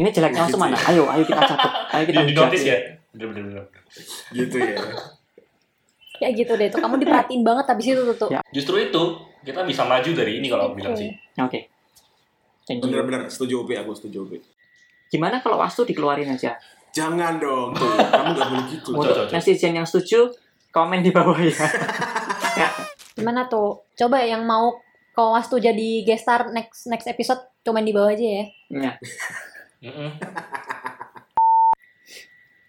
ini 0.00 0.08
jeleknya 0.08 0.48
Wastu 0.48 0.56
mana 0.56 0.80
ayo 0.88 1.04
ayo 1.12 1.24
kita 1.28 1.44
catat 1.44 1.72
ayo 1.92 2.04
kita 2.08 2.20
Di, 2.24 2.28
di 2.32 2.34
notice 2.36 2.64
ya? 2.64 2.78
Bener, 3.10 3.26
bener, 3.34 3.42
bener. 3.50 3.64
Gitu 4.30 4.56
ya. 4.62 4.78
Ya 6.20 6.28
gitu 6.36 6.52
deh 6.54 6.68
tuh. 6.68 6.84
Kamu 6.84 7.00
diperhatiin 7.00 7.42
banget 7.42 7.64
habis 7.72 7.86
itu 7.90 8.02
tuh. 8.12 8.16
tuh. 8.16 8.28
Ya. 8.28 8.40
Justru 8.52 8.76
itu, 8.76 9.02
kita 9.40 9.64
bisa 9.64 9.82
maju 9.88 10.10
dari 10.12 10.36
ini 10.40 10.46
kalau 10.52 10.72
aku 10.72 10.74
bilang 10.76 10.92
sih. 10.92 11.08
oke 11.40 11.60
thank 12.68 12.80
you 12.80 12.84
Bener-bener 12.84 13.26
setuju 13.32 13.64
Upi, 13.64 13.74
aku 13.76 13.96
setuju 13.96 14.28
Upi. 14.28 14.38
gimana 15.10 15.42
kalau 15.42 15.58
Wastu 15.58 15.82
dikeluarin 15.82 16.30
aja 16.30 16.54
Jangan 16.90 17.38
dong, 17.38 17.70
tuh. 17.70 17.86
Kamu 18.18 18.34
gak 18.34 18.48
boleh 18.50 18.66
gitu. 18.66 18.90
Untuk 18.98 19.30
netizen 19.30 19.78
yang 19.78 19.86
setuju 19.86 20.26
komen 20.74 21.06
di 21.06 21.14
bawah 21.14 21.38
ya 22.58 22.66
Gimana 23.14 23.46
tuh? 23.46 23.86
Coba 23.94 24.22
yang 24.26 24.42
mau 24.42 24.74
kalau 25.14 25.38
Wastu 25.38 25.62
jadi 25.62 26.02
guest 26.02 26.26
star 26.26 26.50
next 26.50 26.90
next 26.90 27.06
episode 27.06 27.38
cuman 27.62 27.86
di 27.86 27.94
bawah 27.94 28.10
aja 28.10 28.26
ya. 28.26 28.44
Ya. 28.74 28.92
Mm-mm. 29.86 30.10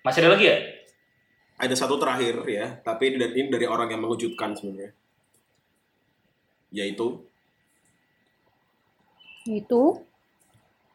Masih 0.06 0.22
ada 0.26 0.38
lagi 0.38 0.46
ya? 0.50 0.58
Ada 1.62 1.76
satu 1.78 2.02
terakhir 2.02 2.42
ya, 2.50 2.82
tapi 2.82 3.14
ini 3.14 3.18
dari, 3.22 3.34
ini 3.38 3.50
dari 3.54 3.70
orang 3.70 3.94
yang 3.94 4.02
mengejutkan 4.02 4.58
sebenarnya. 4.58 4.98
Yaitu, 6.74 7.22
Itu 9.46 10.02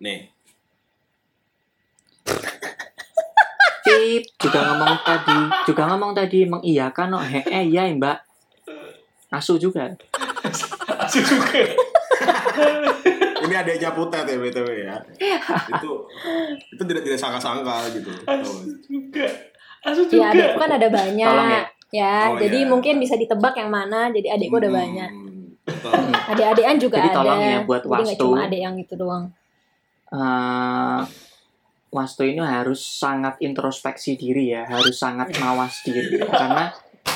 nih, 0.03 0.31
Cip 3.87 4.25
juga 4.43 4.61
ngomong 4.75 4.95
tadi, 5.07 5.39
juga 5.71 5.83
ngomong 5.87 6.11
tadi 6.11 6.43
mengiyakan 6.43 7.07
no 7.15 7.23
he 7.23 7.39
eh 7.47 7.71
ya 7.71 7.87
Mbak. 7.87 8.19
Asu 9.31 9.63
juga. 9.63 9.95
Asu 11.07 11.23
juga. 11.23 11.63
ini 13.47 13.55
adanya 13.55 13.95
putet 13.95 14.27
ya 14.27 14.37
btw 14.43 14.69
ya. 14.75 14.97
itu 15.71 15.91
itu 16.75 16.83
tidak 16.83 17.03
tidak 17.07 17.19
sangka-sangka 17.21 17.95
gitu. 17.95 18.11
juga. 18.91 19.29
Asu 19.83 20.03
ya 20.05 20.09
juga. 20.09 20.27
adikku 20.31 20.57
kan 20.57 20.71
ada 20.73 20.89
banyak. 20.89 21.27
Tolong 21.27 21.51
ya. 21.51 21.63
Ya, 21.89 22.15
Oh, 22.29 22.37
jadi 22.37 22.59
ya. 22.61 22.69
mungkin 22.69 22.95
bisa 22.97 23.15
ditebak 23.15 23.55
yang 23.55 23.69
mana. 23.69 24.11
Jadi 24.11 24.27
adikku 24.27 24.57
udah 24.57 24.69
Hmm, 24.69 24.81
banyak. 24.81 25.11
Adik-adikan 26.27 26.77
juga 26.77 26.97
Jadi 26.99 27.09
ada. 27.09 27.17
tolong 27.17 27.41
ya 27.41 27.59
buat 27.63 27.83
Jadi 27.83 27.93
Wastu. 27.93 28.25
cuma 28.25 28.39
adik 28.45 28.61
yang 28.61 28.77
itu 28.77 28.95
doang. 28.95 29.25
eh 30.09 31.01
Wastu 31.89 32.23
ini 32.23 32.39
harus 32.39 32.79
sangat 32.79 33.41
introspeksi 33.41 34.15
diri 34.15 34.53
ya, 34.53 34.67
harus 34.67 34.95
sangat 34.95 35.33
mawas 35.37 35.81
diri 35.81 36.19
karena 36.21 36.69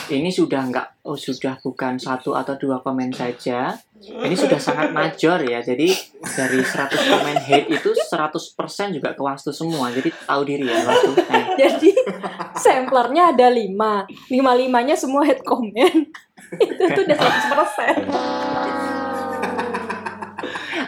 ini 0.09 0.31
sudah 0.31 0.62
nggak, 0.64 0.87
oh, 1.05 1.14
sudah 1.14 1.59
bukan 1.61 1.99
satu 1.99 2.33
atau 2.33 2.55
dua 2.57 2.79
komen 2.79 3.11
saja, 3.12 3.75
ini 4.01 4.33
sudah 4.33 4.57
sangat 4.57 4.90
major 4.90 5.37
ya. 5.40 5.59
Jadi 5.61 5.90
dari 6.25 6.61
100 6.61 6.66
komen 7.05 7.37
hate 7.37 7.68
itu 7.68 7.90
100% 7.90 8.38
juga 8.92 9.11
ke 9.11 9.20
Wastu 9.20 9.51
semua. 9.51 9.90
Jadi 9.90 10.14
tahu 10.16 10.42
diri 10.44 10.64
ya 10.64 10.79
Wastu. 10.81 11.12
Eh, 11.18 11.44
Jadi 11.61 11.88
samplernya 12.57 13.35
ada 13.37 13.49
lima, 13.51 14.07
lima 14.29 14.53
limanya 14.57 14.94
semua 14.99 15.25
head 15.27 15.42
comment. 15.42 16.11
itu 16.64 16.83
tuh 16.83 17.03
udah 17.07 17.18
100%. 17.18 18.11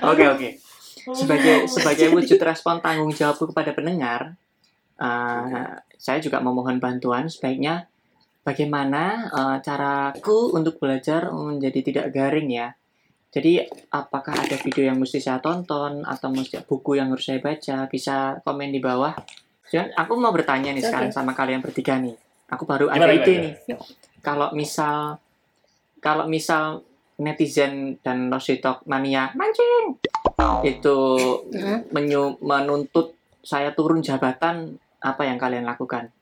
Oke 0.03 0.27
oke. 0.27 0.49
Sebagai 1.15 1.71
sebagai 1.71 2.11
wujud 2.11 2.43
respon 2.43 2.83
tanggung 2.83 3.15
jawabku 3.15 3.55
kepada 3.55 3.71
pendengar, 3.71 4.35
eh, 4.99 5.79
saya 5.95 6.19
juga 6.19 6.43
memohon 6.43 6.83
bantuan 6.83 7.31
sebaiknya 7.31 7.87
bagaimana 8.43 9.31
eh, 9.31 9.57
caraku 9.63 10.51
untuk 10.59 10.83
belajar 10.83 11.31
menjadi 11.31 11.81
tidak 11.87 12.07
garing 12.11 12.51
ya. 12.51 12.75
Jadi 13.33 13.65
apakah 13.89 14.37
ada 14.37 14.61
video 14.61 14.93
yang 14.93 15.01
mesti 15.01 15.17
saya 15.17 15.41
tonton 15.41 16.05
atau 16.05 16.29
mesti 16.29 16.61
buku 16.69 17.01
yang 17.01 17.15
harus 17.17 17.25
saya 17.25 17.41
baca? 17.41 17.89
Bisa 17.89 18.45
komen 18.45 18.69
di 18.69 18.83
bawah. 18.83 19.17
Dan 19.73 19.89
aku 19.97 20.21
mau 20.21 20.29
bertanya 20.29 20.77
nih 20.77 20.85
Oke. 20.85 20.93
sekarang 20.93 21.11
sama 21.17 21.33
kalian 21.33 21.65
bertiga 21.65 21.97
nih. 21.97 22.13
Aku 22.53 22.69
baru 22.69 22.93
Gimana, 22.93 23.09
ada 23.09 23.17
ide 23.17 23.25
gimana? 23.25 23.45
nih. 23.49 23.55
Kalau 24.21 24.49
misal 24.53 25.17
kalau 26.05 26.29
misal 26.29 26.85
netizen 27.17 27.97
dan 28.05 28.29
Rositok 28.29 28.85
mania 28.85 29.33
mancing 29.33 29.97
itu 30.67 30.99
menyu- 31.89 32.37
menuntut 32.45 33.17
saya 33.41 33.73
turun 33.73 34.05
jabatan 34.05 34.77
apa 35.01 35.25
yang 35.25 35.41
kalian 35.41 35.65
lakukan? 35.65 36.13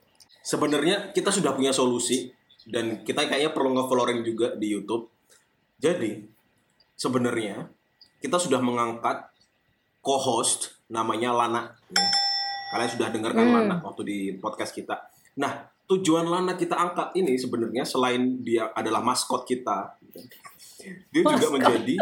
Sebenarnya 0.46 1.10
kita 1.10 1.34
sudah 1.34 1.52
punya 1.52 1.74
solusi 1.74 2.30
dan 2.70 3.02
kita 3.02 3.26
kayaknya 3.26 3.50
perlu 3.50 3.74
nge-following 3.74 4.22
juga 4.22 4.54
di 4.54 4.70
YouTube. 4.72 5.10
Jadi 5.82 6.22
sebenarnya 6.94 7.66
kita 8.22 8.38
sudah 8.38 8.62
mengangkat 8.62 9.26
co-host 10.00 10.78
namanya 10.86 11.34
Lana. 11.34 11.62
ya. 11.92 12.29
Kalian 12.70 12.90
sudah 12.90 13.08
dengarkan 13.10 13.44
Hmm. 13.44 13.54
Lana 13.66 13.76
waktu 13.82 14.02
di 14.06 14.18
podcast 14.38 14.70
kita. 14.70 14.94
Nah 15.36 15.66
tujuan 15.84 16.22
Lana 16.24 16.54
kita 16.54 16.78
angkat 16.78 17.18
ini 17.18 17.34
sebenarnya 17.34 17.82
selain 17.82 18.38
dia 18.40 18.70
adalah 18.70 19.02
maskot 19.02 19.42
kita, 19.42 19.98
dia 21.10 21.22
juga 21.26 21.34
Maskot. 21.34 21.52
menjadi 21.58 21.96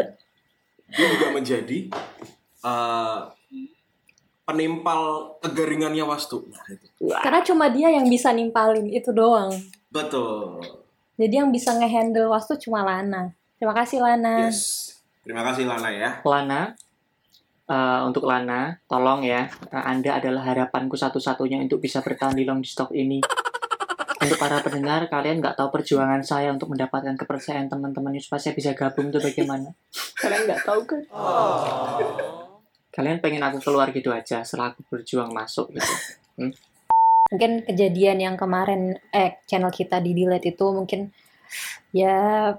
dia 0.89 1.07
juga 1.09 1.27
menjadi 1.33 1.79
eh, 2.59 3.19
penimpal 4.43 5.01
kegaringannya 5.41 6.01
Wastu. 6.05 6.49
Nah, 6.49 6.65
itu. 6.69 6.85
Karena 7.21 7.41
cuma 7.45 7.65
dia 7.69 7.93
yang 7.93 8.09
bisa 8.09 8.33
nimpalin 8.33 8.89
itu 8.89 9.13
doang. 9.13 9.53
Betul. 9.93 10.57
Jadi 11.17 11.33
yang 11.37 11.53
bisa 11.53 11.77
ngehandle 11.77 12.29
Wastu 12.29 12.57
cuma 12.57 12.81
Lana. 12.81 13.33
Terima 13.57 13.73
kasih 13.77 14.01
Lana. 14.01 14.49
Yes. 14.49 14.93
Terima 15.21 15.45
kasih 15.45 15.69
Lana 15.69 15.89
ya. 15.93 16.09
Lana, 16.25 16.73
eh, 17.69 18.01
untuk 18.03 18.25
Lana, 18.25 18.81
tolong 18.89 19.21
ya, 19.21 19.45
eh, 19.45 19.83
Anda 19.85 20.17
adalah 20.17 20.49
harapanku 20.49 20.97
satu-satunya 20.97 21.61
untuk 21.61 21.79
bisa 21.79 22.01
bertahan 22.01 22.33
di 22.33 22.43
long 22.43 22.65
stock 22.65 22.89
ini. 22.97 23.21
Untuk 24.19 24.35
para 24.35 24.59
pendengar, 24.59 25.07
kalian 25.07 25.39
nggak 25.39 25.55
tahu 25.55 25.71
perjuangan 25.71 26.19
saya 26.19 26.51
untuk 26.51 26.75
mendapatkan 26.75 27.15
kepercayaan 27.15 27.71
teman-teman 27.71 28.11
supaya 28.19 28.41
saya 28.43 28.51
bisa 28.51 28.75
gabung 28.75 29.15
itu 29.15 29.21
bagaimana? 29.23 29.71
Kalian 30.19 30.41
nggak 30.43 30.61
tahu 30.67 30.81
kan? 30.83 31.01
Kalian 32.91 33.23
pengen 33.23 33.47
aku 33.47 33.63
keluar 33.63 33.87
gitu 33.95 34.11
aja 34.11 34.43
setelah 34.43 34.75
aku 34.75 34.83
berjuang 34.91 35.31
masuk 35.31 35.71
gitu. 35.71 35.93
Mungkin 37.31 37.63
kejadian 37.63 38.17
yang 38.19 38.35
kemarin 38.35 38.97
eh 39.15 39.39
channel 39.47 39.71
kita 39.71 40.03
di 40.03 40.11
delete 40.11 40.51
itu 40.51 40.65
mungkin 40.67 41.13
ya 41.95 42.51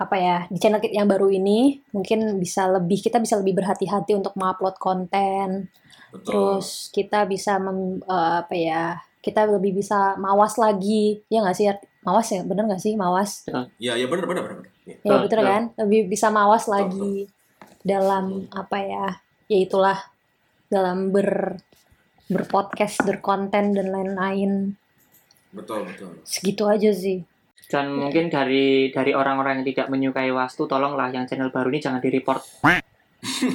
apa 0.00 0.16
ya 0.16 0.36
di 0.48 0.56
channel 0.56 0.80
kita 0.80 0.96
yang 0.96 1.10
baru 1.12 1.28
ini 1.28 1.76
mungkin 1.92 2.40
bisa 2.40 2.64
lebih 2.72 3.04
kita 3.04 3.20
bisa 3.20 3.36
lebih 3.36 3.60
berhati-hati 3.60 4.16
untuk 4.16 4.32
mengupload 4.32 4.80
konten. 4.80 5.68
Betul. 6.10 6.26
terus 6.26 6.90
kita 6.90 7.22
bisa 7.22 7.62
mem- 7.62 8.02
eh, 8.02 8.34
apa 8.42 8.54
ya 8.56 8.98
kita 9.20 9.46
lebih 9.46 9.78
bisa 9.78 10.16
mawas 10.16 10.56
lagi. 10.56 11.20
Ya 11.28 11.44
nggak 11.44 11.54
sih 11.54 11.68
mawas 12.02 12.26
ya? 12.32 12.40
Bener 12.42 12.64
nggak 12.66 12.82
sih? 12.82 12.96
Mawas. 12.96 13.46
Ya, 13.78 13.94
ya 13.94 14.08
benar 14.08 14.24
benar 14.26 14.42
benar. 14.48 14.66
Ya. 14.88 14.96
ya 14.96 14.96
Betul, 15.04 15.18
betul 15.28 15.38
betul. 15.38 15.50
kan? 15.52 15.62
Lebih 15.84 16.00
bisa 16.08 16.26
mawas 16.32 16.64
Betul, 16.64 16.74
lagi 16.74 17.12
dalam 17.84 18.24
apa 18.52 18.78
ya 18.80 19.06
ya 19.46 19.58
itulah 19.60 19.98
dalam 20.72 21.12
ber 21.12 21.60
berpodcast 22.26 23.04
berkonten 23.04 23.76
dan 23.76 23.86
lain-lain. 23.92 24.74
Betul 25.54 25.86
betul. 25.86 26.10
segitu 26.26 26.64
aja 26.66 26.90
sih 26.94 27.26
Dan 27.70 27.94
mungkin 27.94 28.26
dari 28.26 28.90
dari 28.90 29.14
orang-orang 29.14 29.62
yang 29.62 29.66
tidak 29.70 29.86
menyukai 29.94 30.34
Wastu, 30.34 30.66
tolonglah 30.66 31.14
yang 31.14 31.24
channel 31.30 31.54
baru 31.54 31.70
ini 31.70 31.78
jangan 31.78 32.02
di-report. 32.02 32.42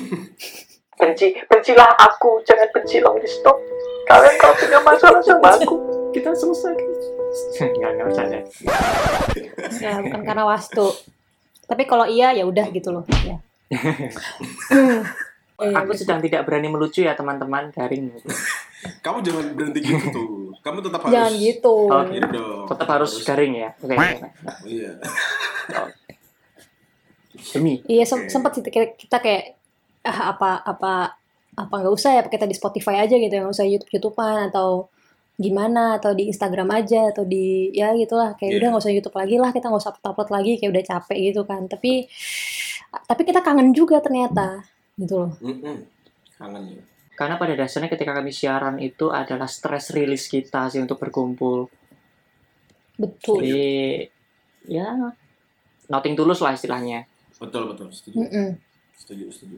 benci, 1.00 1.36
bencilah 1.52 1.92
aku, 2.00 2.40
jangan 2.48 2.72
benci 2.72 3.04
long 3.04 3.20
stop. 3.28 3.60
Kalian 4.08 4.36
kalau 4.40 4.56
punya 4.56 4.80
masalah 4.80 5.20
sama 5.20 5.50
aku, 5.60 5.76
kita 6.16 6.32
selesai. 6.32 6.76
Enggak, 7.60 7.90
enggak 8.00 8.06
bercanda. 8.08 8.40
ya 9.84 10.00
bukan 10.00 10.22
karena 10.24 10.44
wastu 10.48 10.88
tapi 11.68 11.84
kalau 11.84 12.06
iya 12.06 12.32
ya 12.32 12.46
udah 12.46 12.70
gitu 12.72 12.90
loh 12.94 13.04
ya 13.26 13.38
Eh, 15.56 15.72
Aku 15.72 15.96
sedang 15.96 16.20
tidak 16.20 16.44
berani 16.44 16.68
melucu 16.68 17.00
ya 17.00 17.16
teman-teman, 17.16 17.72
garing. 17.72 18.12
Kamu 19.02 19.18
jangan 19.20 19.46
berhenti 19.54 19.80
gitu 19.82 20.08
tuh. 20.10 20.28
Kamu 20.60 20.82
tetap 20.82 21.02
harus. 21.02 21.14
jangan 21.14 21.34
gitu 21.34 21.76
Oh, 21.86 22.04
Gitu 22.06 22.28
dong. 22.28 22.66
Tetap 22.68 22.88
harus 22.90 23.12
garing 23.22 23.54
ya. 23.56 23.70
Oke, 23.76 23.94
oke. 23.94 24.28
Iya. 24.66 24.92
Demi. 27.48 27.84
iya 27.86 28.04
sem- 28.04 28.28
sempet 28.28 28.52
sih 28.54 28.64
kita, 28.64 28.96
kita 28.96 29.18
kayak 29.20 29.60
ah, 30.02 30.32
apa 30.32 30.50
apa 30.62 30.94
apa 31.54 31.74
nggak 31.74 31.94
usah 31.94 32.12
ya 32.14 32.22
kita 32.24 32.44
di 32.44 32.56
Spotify 32.56 33.00
aja 33.02 33.12
gitu 33.14 33.32
nggak 33.32 33.52
usah 33.52 33.64
YouTube 33.64 33.92
YouTubean 33.92 34.50
atau 34.50 34.88
gimana 35.36 36.00
atau 36.00 36.16
di 36.16 36.28
Instagram 36.28 36.72
aja 36.74 37.12
atau 37.12 37.24
di 37.24 37.72
ya 37.72 37.92
gitulah 37.92 38.34
kayak 38.34 38.50
Iya. 38.50 38.58
udah 38.58 38.68
nggak 38.72 38.84
usah 38.84 38.94
YouTube 38.94 39.16
lagi 39.16 39.36
lah 39.36 39.52
kita 39.52 39.68
nggak 39.68 39.82
usah 39.84 39.92
upload 39.92 40.08
upload 40.10 40.30
lagi 40.32 40.52
kayak 40.56 40.72
udah 40.72 40.84
capek 40.86 41.18
gitu 41.26 41.42
kan 41.44 41.62
tapi 41.68 42.08
tapi 43.04 43.22
kita 43.22 43.40
kangen 43.42 43.76
juga 43.76 44.00
ternyata 44.00 44.64
gitu 44.96 45.28
loh 45.28 45.32
Mm-mm. 45.44 45.76
Kangen 46.34 46.64
ya. 46.72 46.84
Karena 47.16 47.40
pada 47.40 47.56
dasarnya 47.56 47.88
ketika 47.88 48.12
kami 48.12 48.36
siaran 48.36 48.76
itu 48.78 49.08
adalah 49.10 49.48
stress 49.48 49.96
release 49.96 50.28
kita 50.28 50.68
sih 50.68 50.84
untuk 50.84 51.00
berkumpul. 51.00 51.72
betul 52.96 53.44
Jadi 53.44 54.08
ya 54.68 55.12
nothing 55.88 56.16
tulus 56.16 56.40
lah 56.40 56.56
istilahnya. 56.56 57.08
Betul 57.40 57.72
betul. 57.72 57.88
Setuju. 57.92 58.16
Mm-mm. 58.20 58.48
Setuju 58.96 59.26
setuju. 59.32 59.58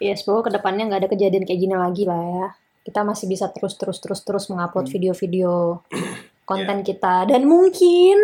ya 0.00 0.16
semoga 0.16 0.48
ke 0.48 0.56
depannya 0.56 0.88
nggak 0.88 1.00
ada 1.04 1.10
kejadian 1.12 1.44
kayak 1.44 1.60
gini 1.60 1.76
lagi 1.76 2.04
lah 2.08 2.20
ya 2.20 2.46
kita 2.84 3.00
masih 3.00 3.28
bisa 3.28 3.48
terus 3.52 3.76
terus 3.80 3.96
terus 4.00 4.20
terus 4.24 4.44
mengupload 4.52 4.88
Hmm. 4.88 4.94
video-video 4.96 5.80
konten 6.48 6.84
kita 6.84 7.28
dan 7.28 7.44
mungkin 7.48 8.16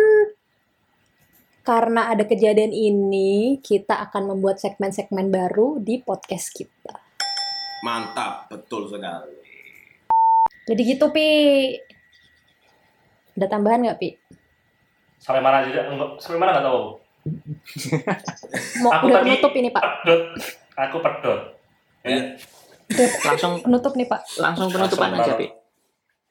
karena 1.61 2.09
ada 2.13 2.25
kejadian 2.25 2.73
ini 2.73 3.61
kita 3.61 4.01
akan 4.09 4.33
membuat 4.33 4.57
segmen-segmen 4.57 5.29
baru 5.29 5.77
di 5.81 6.01
podcast 6.01 6.53
kita 6.53 7.00
Mantap, 7.81 8.45
betul 8.47 8.85
sekali. 8.87 9.41
jadi 10.61 10.81
gitu 10.87 11.09
pi 11.09 11.25
ada 13.33 13.47
tambahan 13.49 13.81
nggak 13.81 13.97
pi 13.97 14.09
Sampai 15.17 15.37
mana 15.37 15.61
aja? 15.61 15.85
Enggak, 15.85 16.17
sampai 16.17 16.37
mana 16.37 16.49
nggak 16.51 16.65
tahu. 16.65 16.81
Mau 18.79 18.89
Aku 18.91 19.03
udah 19.05 19.15
tadi- 19.15 19.29
penutup 19.31 19.53
ini 19.53 19.69
Pak. 19.69 19.83
Pedot. 20.01 20.21
Aku 20.75 20.97
pedot. 20.97 21.39
Ya. 22.01 22.19
Langsung 23.23 23.61
Penutup 23.61 23.93
nih 23.93 24.05
Pak. 24.05 24.21
langsung 24.35 24.67
penutupan 24.67 25.09
Langsung 25.11 25.25
aja. 25.27 25.37
Pi. 25.37 25.47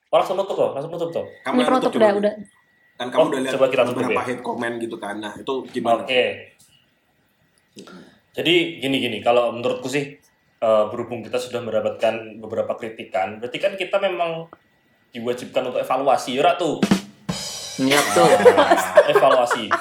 Oh, 0.08 0.16
langsung 0.18 0.36
tutup 0.36 0.56
loh, 0.56 0.70
langsung 0.72 0.90
tutup 0.90 1.10
tuh. 1.12 1.22
Kamu 1.40 1.52
Ini 1.52 1.56
yang 1.56 1.68
penutup 1.68 1.86
nutup 1.86 2.00
udah 2.00 2.10
udah. 2.16 2.34
Kan 2.92 3.06
kamu 3.08 3.18
Oh, 3.18 3.26
udah 3.28 3.40
lihat 3.40 3.52
coba 3.54 3.66
kita 3.66 3.82
tutup 3.84 3.94
beberapa 3.96 4.12
ya. 4.16 4.26
hate 4.26 4.42
comment 4.42 4.74
gitu 4.76 4.96
kan. 4.96 5.14
Nah, 5.16 5.32
itu 5.34 5.54
gimana? 5.68 6.02
Oke. 6.02 6.24
Jadi 8.32 8.54
gini-gini, 8.78 9.18
kalau 9.20 9.50
menurutku 9.52 9.86
sih 9.86 10.18
eh, 10.60 10.84
berhubung 10.88 11.20
kita 11.20 11.36
sudah 11.36 11.60
mendapatkan 11.60 12.36
beberapa 12.38 12.76
kritikan, 12.76 13.40
berarti 13.40 13.58
kan 13.58 13.72
kita 13.74 13.96
memang 13.98 14.46
diwajibkan 15.10 15.66
untuk 15.66 15.80
evaluasi, 15.80 16.36
ya 16.36 16.54
tuh. 16.54 16.78
Iya 17.80 17.96
tuh. 18.12 18.28
Nah, 18.28 18.76
evaluasi. 19.08 19.64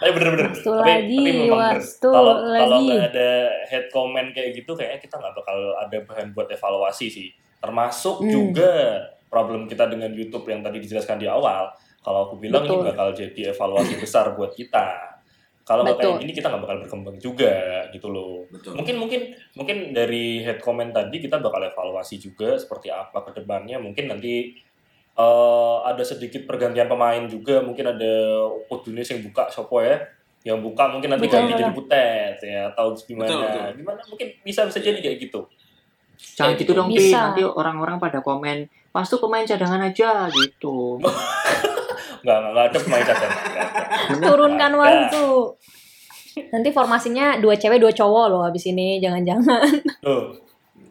Ayo 0.00 0.16
bener-bener. 0.16 0.48
Wastu 0.48 0.72
lagi, 0.72 1.16
memang 1.20 1.48
bener. 1.52 1.76
wastu 1.76 2.08
kalau 2.08 2.34
kalau 2.40 2.78
lagi. 2.80 2.88
nggak 2.88 3.04
ada 3.12 3.30
head 3.68 3.84
comment 3.92 4.28
kayak 4.32 4.56
gitu, 4.56 4.72
kayaknya 4.72 4.96
kita 4.98 5.14
nggak 5.20 5.34
bakal 5.36 5.56
ada 5.76 5.96
bahan 6.08 6.26
buat 6.32 6.48
evaluasi 6.48 7.06
sih. 7.12 7.28
Termasuk 7.60 8.24
Hmm. 8.24 8.32
juga 8.32 8.72
problem 9.28 9.68
kita 9.68 9.84
dengan 9.86 10.08
YouTube 10.10 10.48
yang 10.48 10.64
tadi 10.64 10.80
dijelaskan 10.80 11.20
di 11.20 11.28
awal. 11.28 11.68
Kalau 12.00 12.32
aku 12.32 12.40
bilang 12.40 12.64
Betul. 12.64 12.80
ini 12.80 12.88
bakal 12.88 13.08
jadi 13.12 13.40
evaluasi 13.52 14.00
besar 14.00 14.32
buat 14.32 14.56
kita. 14.56 15.09
Kalau 15.70 15.86
nggak 15.86 16.02
kayak 16.02 16.18
gini 16.26 16.32
kita 16.34 16.50
nggak 16.50 16.62
bakal 16.66 16.78
berkembang 16.82 17.16
juga 17.22 17.86
gitu 17.94 18.10
loh. 18.10 18.42
Betul. 18.50 18.74
Mungkin 18.74 18.98
mungkin 18.98 19.20
mungkin 19.54 19.94
dari 19.94 20.42
head 20.42 20.58
comment 20.58 20.90
tadi 20.90 21.22
kita 21.22 21.38
bakal 21.38 21.62
evaluasi 21.62 22.18
juga 22.18 22.58
seperti 22.58 22.90
apa 22.90 23.22
ke 23.30 23.38
depannya. 23.38 23.78
Mungkin 23.78 24.10
nanti 24.10 24.58
eh, 25.14 25.76
ada 25.86 26.02
sedikit 26.02 26.42
pergantian 26.42 26.90
pemain 26.90 27.22
juga. 27.30 27.62
Mungkin 27.62 27.86
ada 27.86 28.12
Kudunis 28.66 29.14
yang 29.14 29.22
buka 29.22 29.46
Sopo 29.54 29.78
ya. 29.78 30.02
Yang 30.42 30.58
buka 30.58 30.90
mungkin 30.90 31.14
nanti 31.14 31.30
ganti 31.30 31.54
jadi 31.54 31.70
Butet 31.70 32.42
ya 32.42 32.74
atau 32.74 32.90
gimana. 32.98 33.30
Betul, 33.30 33.40
betul. 33.46 33.62
Gimana 33.78 34.00
mungkin 34.10 34.28
bisa 34.42 34.66
bisa 34.66 34.78
jadi 34.82 34.98
kayak 34.98 35.22
gitu. 35.22 35.46
Jangan 36.34 36.58
gitu 36.58 36.72
dong, 36.74 36.90
Pi. 36.90 36.98
Bisa. 36.98 37.30
Nanti 37.30 37.46
orang-orang 37.46 38.02
pada 38.02 38.18
komen, 38.20 38.66
pas 38.90 39.06
tuh 39.06 39.22
pemain 39.22 39.46
cadangan 39.46 39.86
aja 39.86 40.26
gitu. 40.34 40.98
Nggak, 42.20 42.36
nggak, 42.36 42.52
nggak 42.52 42.66
ada 42.68 42.78
pemain 42.78 43.04
cadangan. 43.04 43.40
Turunkan 44.20 44.72
waktu. 44.76 45.26
Nanti 46.54 46.68
formasinya 46.70 47.42
dua 47.42 47.58
cewek 47.58 47.82
dua 47.82 47.92
cowok 47.92 48.24
loh 48.30 48.42
habis 48.46 48.64
ini 48.70 49.02
jangan-jangan. 49.02 49.82
Tuh, 49.98 50.36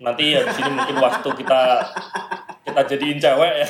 nanti 0.04 0.36
ya 0.36 0.44
di 0.44 0.54
sini 0.54 0.70
mungkin 0.74 0.98
waktu 1.00 1.30
kita 1.32 1.62
kita 2.68 2.82
jadiin 2.96 3.18
cewek 3.18 3.54
ya. 3.64 3.68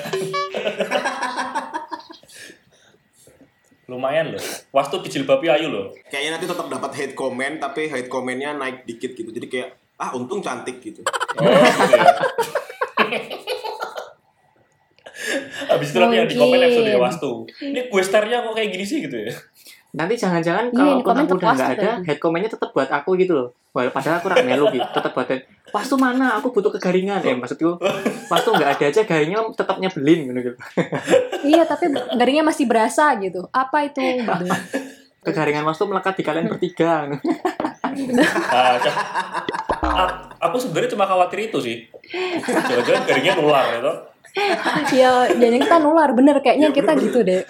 Lumayan 3.90 4.38
loh. 4.38 4.44
Waktu 4.70 4.96
dijilbabi 5.02 5.50
ayu 5.50 5.74
loh. 5.74 5.90
Kayaknya 6.14 6.32
nanti 6.38 6.46
tetap 6.46 6.68
dapat 6.70 6.92
hate 6.94 7.16
comment 7.18 7.58
tapi 7.58 7.90
hate 7.90 8.10
commentnya 8.10 8.54
naik 8.54 8.86
dikit 8.86 9.18
gitu. 9.18 9.30
Jadi 9.34 9.48
kayak 9.50 9.70
ah 9.98 10.14
untung 10.14 10.46
cantik 10.46 10.78
gitu. 10.82 11.02
Oh, 11.38 11.44
gitu 11.44 11.94
ya. 11.98 12.06
Habis 15.80 15.90
itu 15.90 15.98
nanti 15.98 16.16
yang 16.16 16.28
di 16.28 16.36
komen 16.36 16.60
episode 16.60 16.92
Wastu. 16.94 17.32
Ini 17.58 17.80
gue 17.88 18.04
starnya 18.04 18.44
kok 18.44 18.54
kayak 18.54 18.70
gini 18.70 18.84
sih 18.84 19.00
gitu 19.00 19.16
ya. 19.16 19.32
Nanti 19.90 20.14
jangan-jangan 20.14 20.70
Iya, 20.70 20.76
kalau 20.76 20.94
aku 20.94 21.02
udah 21.02 21.16
nggak 21.18 21.30
terpuas 21.34 21.60
ada, 21.74 21.92
head 22.06 22.20
comment-nya 22.20 22.52
tetap 22.52 22.70
buat 22.70 22.86
aku 22.86 23.18
gitu 23.18 23.34
loh. 23.34 23.50
Walau 23.70 23.90
padahal 23.90 24.18
aku 24.18 24.28
rak 24.28 24.44
melu 24.44 24.66
gitu, 24.70 24.86
tetap 24.86 25.14
buat 25.14 25.30
pas 25.70 25.86
tuh 25.86 25.98
mana? 25.98 26.38
Aku 26.38 26.50
butuh 26.50 26.70
kegaringan. 26.70 27.22
Eh 27.22 27.34
maksudku, 27.34 27.78
pas 28.26 28.42
tuh 28.42 28.54
nggak 28.54 28.70
ada 28.76 28.86
aja 28.86 29.02
garingnya 29.02 29.40
tetap 29.54 29.78
nyebelin 29.78 30.30
gitu. 30.32 30.52
iya, 31.44 31.64
tapi 31.64 31.90
garingnya 32.12 32.42
masih 32.44 32.66
berasa 32.66 33.14
gitu. 33.18 33.46
Apa 33.50 33.86
itu? 33.86 34.02
Gitu. 34.02 34.46
Kegaringan 35.20 35.62
mas 35.62 35.76
tuh 35.76 35.86
melekat 35.86 36.16
di 36.16 36.24
kalian 36.24 36.48
bertiga. 36.48 37.10
Nah, 37.10 38.78
ca- 38.78 39.00
a- 39.82 40.16
aku 40.40 40.56
sebenarnya 40.58 40.94
cuma 40.94 41.04
khawatir 41.04 41.50
itu 41.50 41.58
sih. 41.60 41.78
Jangan-jangan 42.42 43.04
garingnya 43.06 43.34
nular 43.36 43.66
gitu. 43.74 43.94
ya, 45.00 45.30
jangan 45.34 45.60
kita 45.62 45.78
nular. 45.82 46.10
Bener 46.14 46.38
kayaknya 46.40 46.70
Ya, 46.70 46.76
kita 46.76 46.94
bener-bener. 46.96 47.06
gitu 47.10 47.20
deh. 47.26 47.44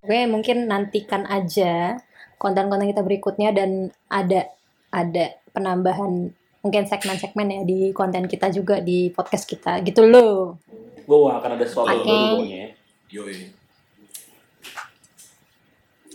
Oke, 0.00 0.20
mungkin 0.26 0.56
nantikan 0.64 1.28
aja 1.28 2.00
konten-konten 2.40 2.88
kita 2.88 3.04
berikutnya 3.04 3.52
dan 3.52 3.92
ada 4.08 4.48
ada 4.88 5.36
penambahan 5.52 6.32
mungkin 6.60 6.84
segmen-segmen 6.88 7.46
ya 7.52 7.60
di 7.68 7.78
konten 7.92 8.24
kita 8.24 8.48
juga 8.48 8.80
di 8.80 9.12
podcast 9.12 9.44
kita 9.44 9.84
gitu 9.84 10.08
loh. 10.08 10.56
Gue 11.04 11.28
akan 11.28 11.50
ada 11.60 11.64
sesuatu 11.68 12.00
baru 12.00 12.40
pokoknya 12.40 12.58
ya. 12.64 12.68
Yoi. 13.10 13.38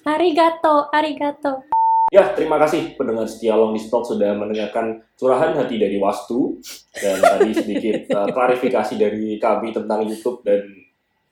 Arigato, 0.06 0.90
arigato. 0.94 1.75
Ya, 2.06 2.38
terima 2.38 2.62
kasih 2.62 2.94
pendengar 2.94 3.26
setia 3.26 3.58
Long 3.58 3.74
Stock 3.76 4.06
sudah 4.06 4.38
mendengarkan 4.38 5.02
curahan 5.18 5.58
hati 5.58 5.82
dari 5.82 5.98
Wastu 5.98 6.62
dan 6.94 7.18
tadi 7.18 7.50
sedikit 7.52 8.14
uh, 8.14 8.30
klarifikasi 8.36 8.94
dari 8.94 9.42
kami 9.42 9.74
tentang 9.74 10.06
YouTube 10.06 10.46
dan 10.46 10.70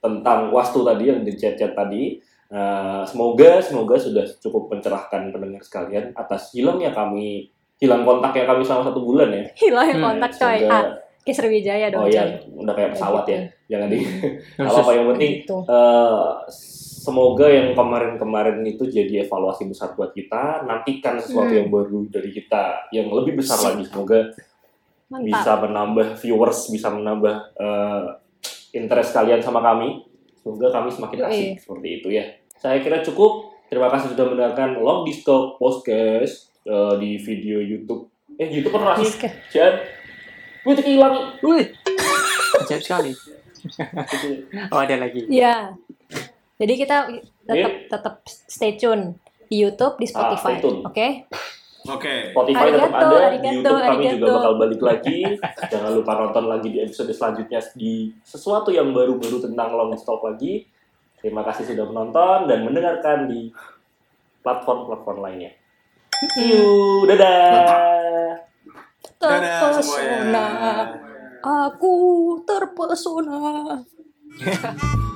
tentang 0.02 0.50
Wastu 0.50 0.82
tadi 0.82 1.14
yang 1.14 1.22
di 1.22 1.30
chat-chat 1.32 1.78
tadi. 1.78 2.18
Uh, 2.50 3.06
semoga 3.06 3.62
semoga 3.62 3.94
sudah 3.96 4.26
cukup 4.42 4.66
mencerahkan 4.68 5.30
pendengar 5.30 5.62
sekalian 5.62 6.10
atas 6.12 6.50
hilangnya 6.50 6.90
kami 6.90 7.54
hilang 7.78 8.02
kontaknya 8.02 8.42
kami 8.44 8.66
selama 8.66 8.90
satu 8.90 9.00
bulan 9.00 9.30
ya. 9.30 9.44
Hilang 9.54 9.88
Hmm, 9.88 10.02
kontak 10.02 10.32
coy. 10.34 10.58
Semoga- 10.58 10.74
Ah, 10.74 10.84
kayak 11.22 11.36
Sriwijaya 11.38 11.86
dong 11.88 12.02
oh 12.02 12.06
coy. 12.06 12.14
iya, 12.14 12.24
udah 12.50 12.74
kayak 12.74 12.90
pesawat 12.98 13.24
ya. 13.30 13.38
Jangan 13.64 13.88
di 13.88 13.98
apa 14.60 14.78
apa 14.78 14.90
yang 14.92 15.06
penting 15.10 15.32
Gitu. 15.40 15.56
Eh, 15.64 16.30
semoga 17.00 17.46
yang 17.46 17.72
kemarin-kemarin 17.72 18.60
itu 18.62 18.84
jadi 18.84 19.24
evaluasi 19.24 19.64
besar 19.64 19.92
buat 19.92 20.10
kita. 20.10 20.64
Nantikan 20.64 21.16
sesuatu 21.16 21.48
Hmm. 21.48 21.58
yang 21.58 21.68
baru 21.68 22.04
dari 22.06 22.30
kita, 22.30 22.88
yang 22.90 23.08
lebih 23.08 23.36
besar 23.36 23.60
lagi. 23.62 23.84
Semoga 23.84 24.32
Mantap. 25.06 25.24
bisa 25.24 25.52
menambah 25.58 26.06
viewers, 26.16 26.60
bisa 26.68 26.88
menambah 26.88 27.34
eh, 27.54 28.04
interest 28.74 29.12
kalian 29.12 29.40
sama 29.40 29.60
kami. 29.60 30.04
Semoga 30.36 30.68
kami 30.70 30.88
semakin 30.88 31.18
Yoi. 31.18 31.28
asik 31.30 31.50
seperti 31.58 31.88
itu 31.94 32.08
ya. 32.10 32.24
Saya 32.54 32.80
kira 32.80 33.00
cukup. 33.00 33.52
Terima 33.64 33.88
kasih 33.88 34.12
sudah 34.12 34.24
mendengarkan 34.24 34.76
Long 34.78 35.02
Disco 35.02 35.56
Podcast 35.56 36.52
eh, 36.62 36.94
di 36.96 37.16
video 37.16 37.60
YouTube. 37.60 38.08
Eh, 38.34 38.48
YouTube 38.50 38.72
kan 38.72 38.92
masih. 38.92 39.08
Oke. 39.10 39.28
Jan, 39.50 39.72
gue 40.62 40.74
hilang. 40.82 41.36
Wih, 41.40 41.70
ajaib 42.60 42.80
sekali. 42.80 43.12
Oh 44.72 44.78
ada 44.78 44.96
lagi. 44.96 45.24
Iya. 45.26 45.74
Jadi 46.54 46.72
kita 46.74 46.96
tetap 47.44 47.72
tetap 47.90 48.14
stay 48.26 48.74
tune 48.74 49.18
di 49.46 49.60
YouTube, 49.60 49.98
di 49.98 50.06
Ah, 50.06 50.32
Spotify. 50.32 50.54
stay 50.54 50.56
tune. 50.60 50.78
Oke? 50.82 51.08
Oke. 51.84 52.14
Spotify 52.32 52.66
tetap 52.70 52.90
Arigato, 52.90 53.04
ada, 53.04 53.12
di 53.12 53.26
arigato, 53.28 53.52
YouTube 53.52 53.76
kami 53.76 53.84
juga 53.84 54.08
arigato. 54.08 54.32
bakal 54.32 54.52
balik 54.56 54.80
lagi. 54.80 55.18
Jangan 55.72 55.90
lupa 55.92 56.12
nonton 56.16 56.44
lagi 56.46 56.68
di 56.70 56.78
episode 56.80 57.12
selanjutnya 57.12 57.60
di 57.74 57.92
sesuatu 58.22 58.70
yang 58.70 58.88
baru-baru 58.90 59.38
tentang 59.42 59.68
long 59.70 59.92
stop 59.94 60.24
lagi. 60.24 60.64
Terima 61.18 61.40
kasih 61.40 61.64
sudah 61.66 61.84
menonton 61.84 62.48
dan 62.48 62.64
mendengarkan 62.64 63.28
di 63.28 63.48
platform-platform 64.40 65.18
lainnya. 65.20 65.52
See 66.36 66.52
you, 66.52 67.04
dadah. 67.04 68.40
Dadah 69.18 69.80
semuanya. 69.80 71.13
Aku 71.44 72.40
terpesona. 72.48 73.36